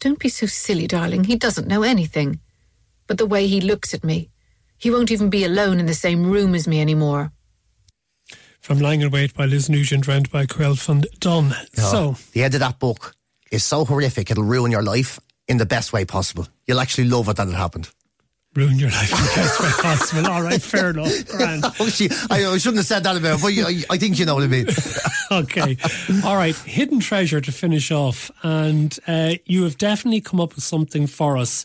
Don't 0.00 0.18
be 0.18 0.28
so 0.28 0.46
silly, 0.46 0.86
darling. 0.86 1.24
He 1.24 1.36
doesn't 1.36 1.68
know 1.68 1.82
anything. 1.82 2.40
But 3.06 3.18
the 3.18 3.26
way 3.26 3.46
he 3.46 3.60
looks 3.60 3.94
at 3.94 4.04
me, 4.04 4.28
he 4.76 4.90
won't 4.90 5.10
even 5.10 5.30
be 5.30 5.44
alone 5.44 5.78
in 5.78 5.86
the 5.86 5.94
same 5.94 6.30
room 6.30 6.54
as 6.54 6.68
me 6.68 6.80
anymore. 6.80 7.32
From 8.60 8.80
Lying 8.80 9.00
in 9.00 9.10
Wait 9.10 9.34
by 9.34 9.46
Liz 9.46 9.70
Nugent, 9.70 10.06
read 10.06 10.30
by 10.30 10.46
Caoilfhionn 10.46 11.04
Dunne. 11.20 11.54
So, 11.72 12.16
the 12.32 12.42
end 12.42 12.54
of 12.54 12.60
that 12.60 12.78
book 12.78 13.14
is 13.50 13.64
so 13.64 13.84
horrific, 13.84 14.30
it'll 14.30 14.44
ruin 14.44 14.70
your 14.70 14.82
life 14.82 15.18
in 15.46 15.56
the 15.58 15.66
best 15.66 15.92
way 15.92 16.04
possible. 16.04 16.46
You'll 16.66 16.80
actually 16.80 17.08
love 17.08 17.28
it 17.28 17.36
that 17.36 17.48
it 17.48 17.54
happened. 17.54 17.88
ruin 18.54 18.78
your 18.78 18.90
life 18.90 19.10
in 19.12 19.18
the 19.18 19.32
best 19.34 19.60
way 19.60 19.70
possible. 19.82 20.26
All 20.30 20.42
right, 20.42 20.60
fair 20.60 20.90
enough. 20.94 21.26
Grand. 21.28 21.64
Oh, 21.80 21.88
she, 21.88 22.08
I, 22.30 22.46
I 22.46 22.58
shouldn't 22.58 22.78
have 22.78 22.86
said 22.86 23.04
that 23.04 23.16
about 23.16 23.38
it, 23.38 23.42
but 23.42 23.48
you, 23.54 23.64
I, 23.66 23.82
I 23.90 23.98
think 23.98 24.18
you 24.18 24.26
know 24.26 24.34
what 24.34 24.44
I 24.44 24.48
mean. 24.48 24.66
okay. 25.32 25.76
All 26.24 26.36
right. 26.36 26.56
Hidden 26.56 27.00
treasure 27.00 27.40
to 27.40 27.52
finish 27.52 27.90
off. 27.90 28.30
And 28.42 28.98
uh, 29.06 29.34
you 29.44 29.64
have 29.64 29.78
definitely 29.78 30.20
come 30.20 30.40
up 30.40 30.54
with 30.54 30.64
something 30.64 31.06
for 31.06 31.36
us 31.38 31.64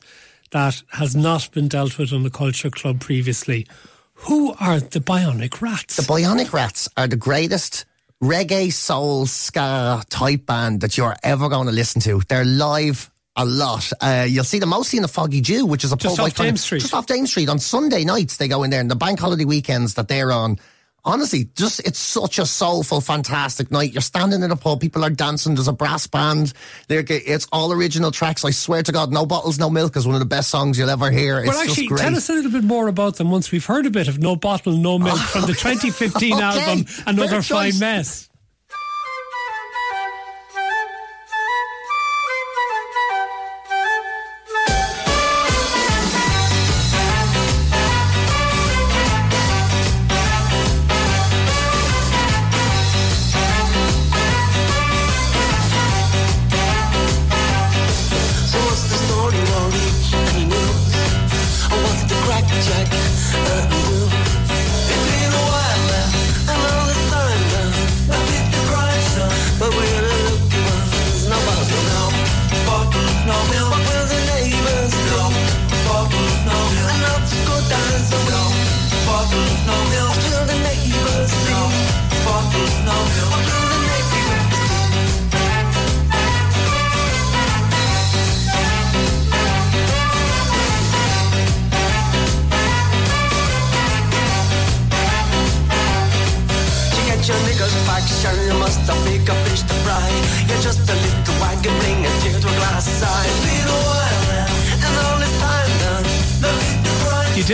that 0.51 0.83
has 0.91 1.15
not 1.15 1.49
been 1.51 1.67
dealt 1.67 1.97
with 1.97 2.13
on 2.13 2.23
the 2.23 2.29
Culture 2.29 2.69
Club 2.69 2.99
previously. 3.01 3.65
Who 4.13 4.53
are 4.59 4.79
the 4.79 4.99
Bionic 4.99 5.61
Rats? 5.61 5.95
The 5.97 6.03
Bionic 6.03 6.53
Rats 6.53 6.87
are 6.95 7.07
the 7.07 7.15
greatest 7.17 7.85
reggae, 8.23 8.71
soul, 8.71 9.25
ska 9.25 10.01
type 10.09 10.45
band 10.45 10.81
that 10.81 10.97
you're 10.97 11.15
ever 11.23 11.49
going 11.49 11.67
to 11.67 11.73
listen 11.73 12.01
to. 12.01 12.21
They're 12.27 12.45
live 12.45 13.11
a 13.35 13.45
lot. 13.45 13.91
Uh, 13.99 14.25
you'll 14.27 14.43
see 14.43 14.59
them 14.59 14.69
mostly 14.69 14.97
in 14.97 15.01
the 15.01 15.09
Foggy 15.09 15.41
Dew, 15.41 15.65
which 15.65 15.83
is 15.83 15.91
a 15.91 15.97
Just 15.97 16.17
pub 16.17 16.27
off 16.27 16.35
Dame 16.35 16.55
Street. 16.55 16.81
Just 16.81 16.93
off 16.93 17.05
Dame 17.05 17.27
Street. 17.27 17.49
On 17.49 17.59
Sunday 17.59 18.05
nights, 18.05 18.37
they 18.37 18.47
go 18.47 18.63
in 18.63 18.69
there, 18.69 18.79
and 18.79 18.89
the 18.89 18.95
bank 18.95 19.19
holiday 19.19 19.45
weekends 19.45 19.95
that 19.95 20.07
they're 20.07 20.31
on. 20.31 20.57
Honestly, 21.05 21.49
just 21.55 21.81
it's 21.81 21.99
such 21.99 22.39
a 22.39 22.45
soulful, 22.45 23.01
fantastic 23.01 23.69
night. 23.71 23.91
You're 23.91 24.01
standing 24.01 24.41
in 24.41 24.51
a 24.51 24.55
pub, 24.55 24.79
people 24.79 25.03
are 25.03 25.09
dancing. 25.09 25.53
There's 25.55 25.67
a 25.67 25.73
brass 25.73 26.07
band. 26.07 26.53
They're, 26.87 27.03
it's 27.09 27.45
all 27.51 27.73
original 27.73 28.09
tracks. 28.09 28.45
I 28.45 28.51
swear 28.51 28.83
to 28.83 28.91
God, 28.93 29.11
"No 29.11 29.25
Bottles, 29.25 29.59
No 29.59 29.69
Milk" 29.69 29.97
is 29.97 30.05
one 30.05 30.15
of 30.15 30.19
the 30.19 30.25
best 30.25 30.49
songs 30.49 30.79
you'll 30.79 30.89
ever 30.89 31.11
hear. 31.11 31.39
It's 31.39 31.49
well, 31.49 31.59
actually, 31.59 31.75
just 31.75 31.89
great. 31.89 32.01
tell 32.03 32.15
us 32.15 32.29
a 32.29 32.33
little 32.33 32.51
bit 32.51 32.63
more 32.63 32.87
about 32.87 33.17
them 33.17 33.31
once 33.31 33.51
we've 33.51 33.65
heard 33.65 33.85
a 33.85 33.91
bit 33.91 34.07
of 34.07 34.19
No 34.19 34.37
Bottle, 34.37 34.77
No 34.77 34.97
Milk 34.97 35.19
from 35.19 35.41
the 35.41 35.47
2015 35.53 36.33
Okay, 36.35 36.41
album 36.41 36.85
Another 37.05 37.29
fair 37.29 37.41
Fine 37.41 37.71
choice. 37.71 37.79
Mess. 37.81 38.29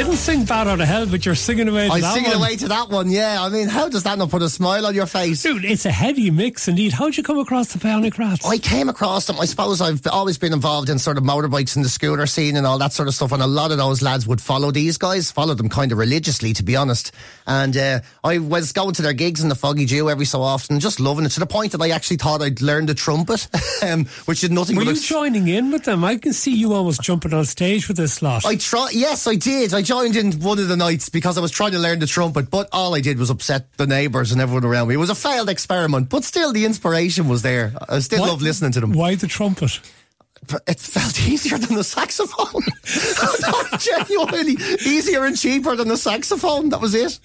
Didn't 0.10 0.22
sing 0.22 0.44
Bat 0.44 0.66
Out 0.66 0.82
of 0.82 0.88
Hell, 0.88 1.06
but 1.06 1.24
you're 1.24 1.36
singing 1.36 1.68
away 1.70 1.86
to 1.88 1.94
I'm 1.94 2.02
that 2.02 2.16
singing 2.16 2.32
one. 2.32 2.40
away 2.40 2.56
to 2.56 2.68
that 2.70 2.90
one, 2.90 3.12
yeah. 3.12 3.38
I 3.44 3.50
mean, 3.50 3.68
how 3.68 3.90
does 3.90 4.02
that 4.04 4.18
not 4.18 4.32
put 4.32 4.42
a 4.42 4.50
smile 4.50 4.88
on 4.88 4.96
your 4.96 5.06
face? 5.06 5.44
Dude, 5.44 5.64
it's 5.64 5.86
a 5.86 5.92
heady 5.92 6.32
mix 6.32 6.68
indeed. 6.68 6.94
How'd 6.94 7.16
you 7.16 7.22
come 7.22 7.38
across 7.38 7.74
the 7.74 7.78
Bionic 7.78 8.18
Rats? 8.18 8.44
I 8.44 8.58
came 8.58 8.90
across 8.90 9.28
them. 9.28 9.40
I 9.40 9.46
suppose 9.46 9.82
I've 9.82 10.02
always 10.08 10.40
been 10.40 10.52
involved 10.52 10.90
in 10.90 10.98
sort 10.98 11.20
of 11.20 11.24
motorbikes 11.24 11.76
and 11.76 11.86
the 11.86 11.90
scooter 11.90 12.26
scene 12.26 12.56
and 12.58 12.66
all 12.66 12.80
that 12.80 12.92
sort 12.92 13.08
of 13.08 13.14
stuff. 13.14 13.32
And 13.34 13.44
a 13.44 13.46
lot 13.46 13.70
of 13.72 13.78
those 13.78 14.02
lads 14.02 14.26
would 14.26 14.42
follow 14.42 14.72
these 14.72 14.98
guys, 14.98 15.30
follow 15.30 15.54
them 15.54 15.70
kind 15.70 15.92
of 15.92 16.00
religiously, 16.00 16.54
to 16.54 16.64
be 16.64 16.76
honest. 16.76 17.12
And 17.46 17.78
uh, 17.78 18.00
I 18.24 18.40
was 18.40 18.72
going 18.72 18.96
to 18.96 19.04
their 19.04 19.14
gigs 19.14 19.44
in 19.44 19.50
the 19.50 19.54
Foggy 19.56 19.86
Dew 19.86 20.10
every 20.10 20.26
so 20.26 20.42
often, 20.42 20.80
just 20.80 21.00
loving 21.00 21.26
it 21.26 21.30
to 21.34 21.40
the 21.40 21.46
point 21.46 21.74
that 21.74 21.84
I 21.84 21.92
actually 21.92 22.18
thought 22.18 22.42
I'd 22.42 22.64
learn 22.64 22.88
the 22.88 22.96
trumpet, 22.96 23.48
um, 23.84 24.06
which 24.26 24.44
is 24.44 24.50
nothing 24.50 24.76
Were 24.76 24.82
you 24.86 24.92
a- 24.94 24.96
joining 24.96 25.48
in 25.50 25.70
with 25.70 25.84
them? 25.84 26.04
I 26.04 26.16
can 26.16 26.34
see 26.34 26.56
you 26.56 26.74
almost 26.74 27.04
jumping 27.04 27.32
on 27.32 27.46
stage 27.46 27.88
with 27.88 27.98
this 27.98 28.24
lot. 28.24 28.44
I 28.44 28.56
try. 28.56 28.90
Yes, 28.92 29.28
I 29.28 29.36
did. 29.36 29.72
I 29.72 29.84
joined 29.84 29.99
in 30.06 30.32
one 30.40 30.60
of 30.60 30.68
the 30.68 30.78
nights 30.78 31.10
because 31.10 31.38
I 31.38 31.42
was 31.42 31.52
trying 31.52 31.72
to 31.72 31.80
learn 31.80 32.00
the 32.00 32.08
trumpet, 32.08 32.50
but 32.50 32.70
all 32.72 32.96
I 32.96 33.02
did 33.02 33.18
was 33.18 33.30
upset 33.30 33.72
the 33.78 33.88
neighbours 33.88 34.32
and 34.32 34.42
everyone 34.42 34.66
around 34.66 34.88
me. 34.88 34.96
It 34.96 34.98
was 34.98 35.10
a 35.10 35.16
failed 35.16 35.50
experiment, 35.50 36.10
but 36.10 36.24
still 36.24 36.52
the 36.54 36.66
inspiration 36.66 37.28
was 37.28 37.42
there. 37.42 37.74
I 37.88 38.00
still 38.00 38.22
Why- 38.22 38.28
love 38.28 38.42
listening 38.42 38.72
to 38.74 38.80
them. 38.80 38.94
Why 38.94 39.16
the 39.16 39.28
trumpet? 39.28 39.80
It 40.68 40.80
felt 40.80 41.20
easier 41.28 41.58
than 41.58 41.76
the 41.76 41.84
saxophone. 41.84 42.64
Genuinely 43.80 44.54
easier 44.86 45.26
and 45.26 45.38
cheaper 45.38 45.76
than 45.76 45.90
the 45.90 45.98
saxophone. 45.98 46.70
That 46.70 46.82
was 46.82 46.96
it. 46.96 47.20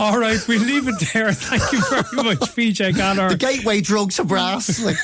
All 0.00 0.18
right, 0.18 0.40
we 0.48 0.58
leave 0.58 0.88
it 0.88 0.94
there. 1.12 1.30
Thank 1.32 1.70
you 1.72 1.80
very 1.90 2.24
much, 2.24 2.38
PJ 2.54 2.96
Gallagher. 2.96 3.28
The 3.30 3.36
gateway 3.36 3.80
drug 3.82 4.10
to 4.12 4.24
brass. 4.24 4.80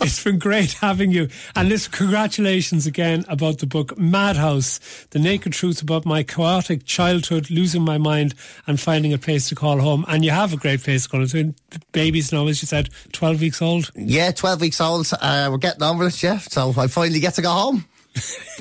It's 0.00 0.22
been 0.24 0.38
great 0.38 0.72
having 0.72 1.10
you. 1.12 1.28
And 1.54 1.68
listen, 1.68 1.92
congratulations 1.92 2.86
again 2.86 3.24
about 3.28 3.58
the 3.58 3.66
book 3.66 3.96
Madhouse 3.98 4.80
The 5.10 5.18
Naked 5.18 5.52
Truth 5.52 5.82
About 5.82 6.04
My 6.04 6.22
Chaotic 6.22 6.84
Childhood, 6.84 7.50
Losing 7.50 7.82
My 7.82 7.96
Mind, 7.98 8.34
and 8.66 8.80
Finding 8.80 9.12
a 9.12 9.18
Place 9.18 9.48
to 9.50 9.54
Call 9.54 9.78
Home. 9.78 10.04
And 10.08 10.24
you 10.24 10.30
have 10.30 10.52
a 10.52 10.56
great 10.56 10.82
place 10.82 11.04
to 11.04 11.08
call 11.08 11.26
home. 11.26 11.54
Babies 11.92 12.32
now, 12.32 12.46
as 12.48 12.60
you 12.62 12.66
said, 12.66 12.88
12 13.12 13.40
weeks 13.40 13.62
old. 13.62 13.90
yeah, 13.94 14.30
12 14.32 14.60
weeks 14.60 14.80
old. 14.80 15.08
Uh, 15.20 15.48
we're 15.50 15.58
getting 15.58 15.82
on 15.82 15.98
with 15.98 16.14
it, 16.14 16.18
Jeff. 16.18 16.48
So 16.50 16.74
I 16.76 16.88
finally 16.88 17.20
get 17.20 17.34
to 17.34 17.42
go 17.42 17.50
home. 17.50 17.84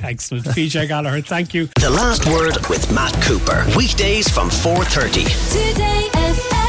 Excellent. 0.04 0.46
PJ 0.46 0.88
Gallagher, 0.88 1.22
thank 1.22 1.54
you. 1.54 1.67
The 1.80 1.89
Last 1.89 2.26
Word 2.28 2.58
with 2.70 2.91
Matt 2.91 3.13
Cooper. 3.24 3.65
Weekdays 3.76 4.30
from 4.30 4.50
4.30. 4.50 5.74
Today 5.74 6.10
FM. 6.13 6.66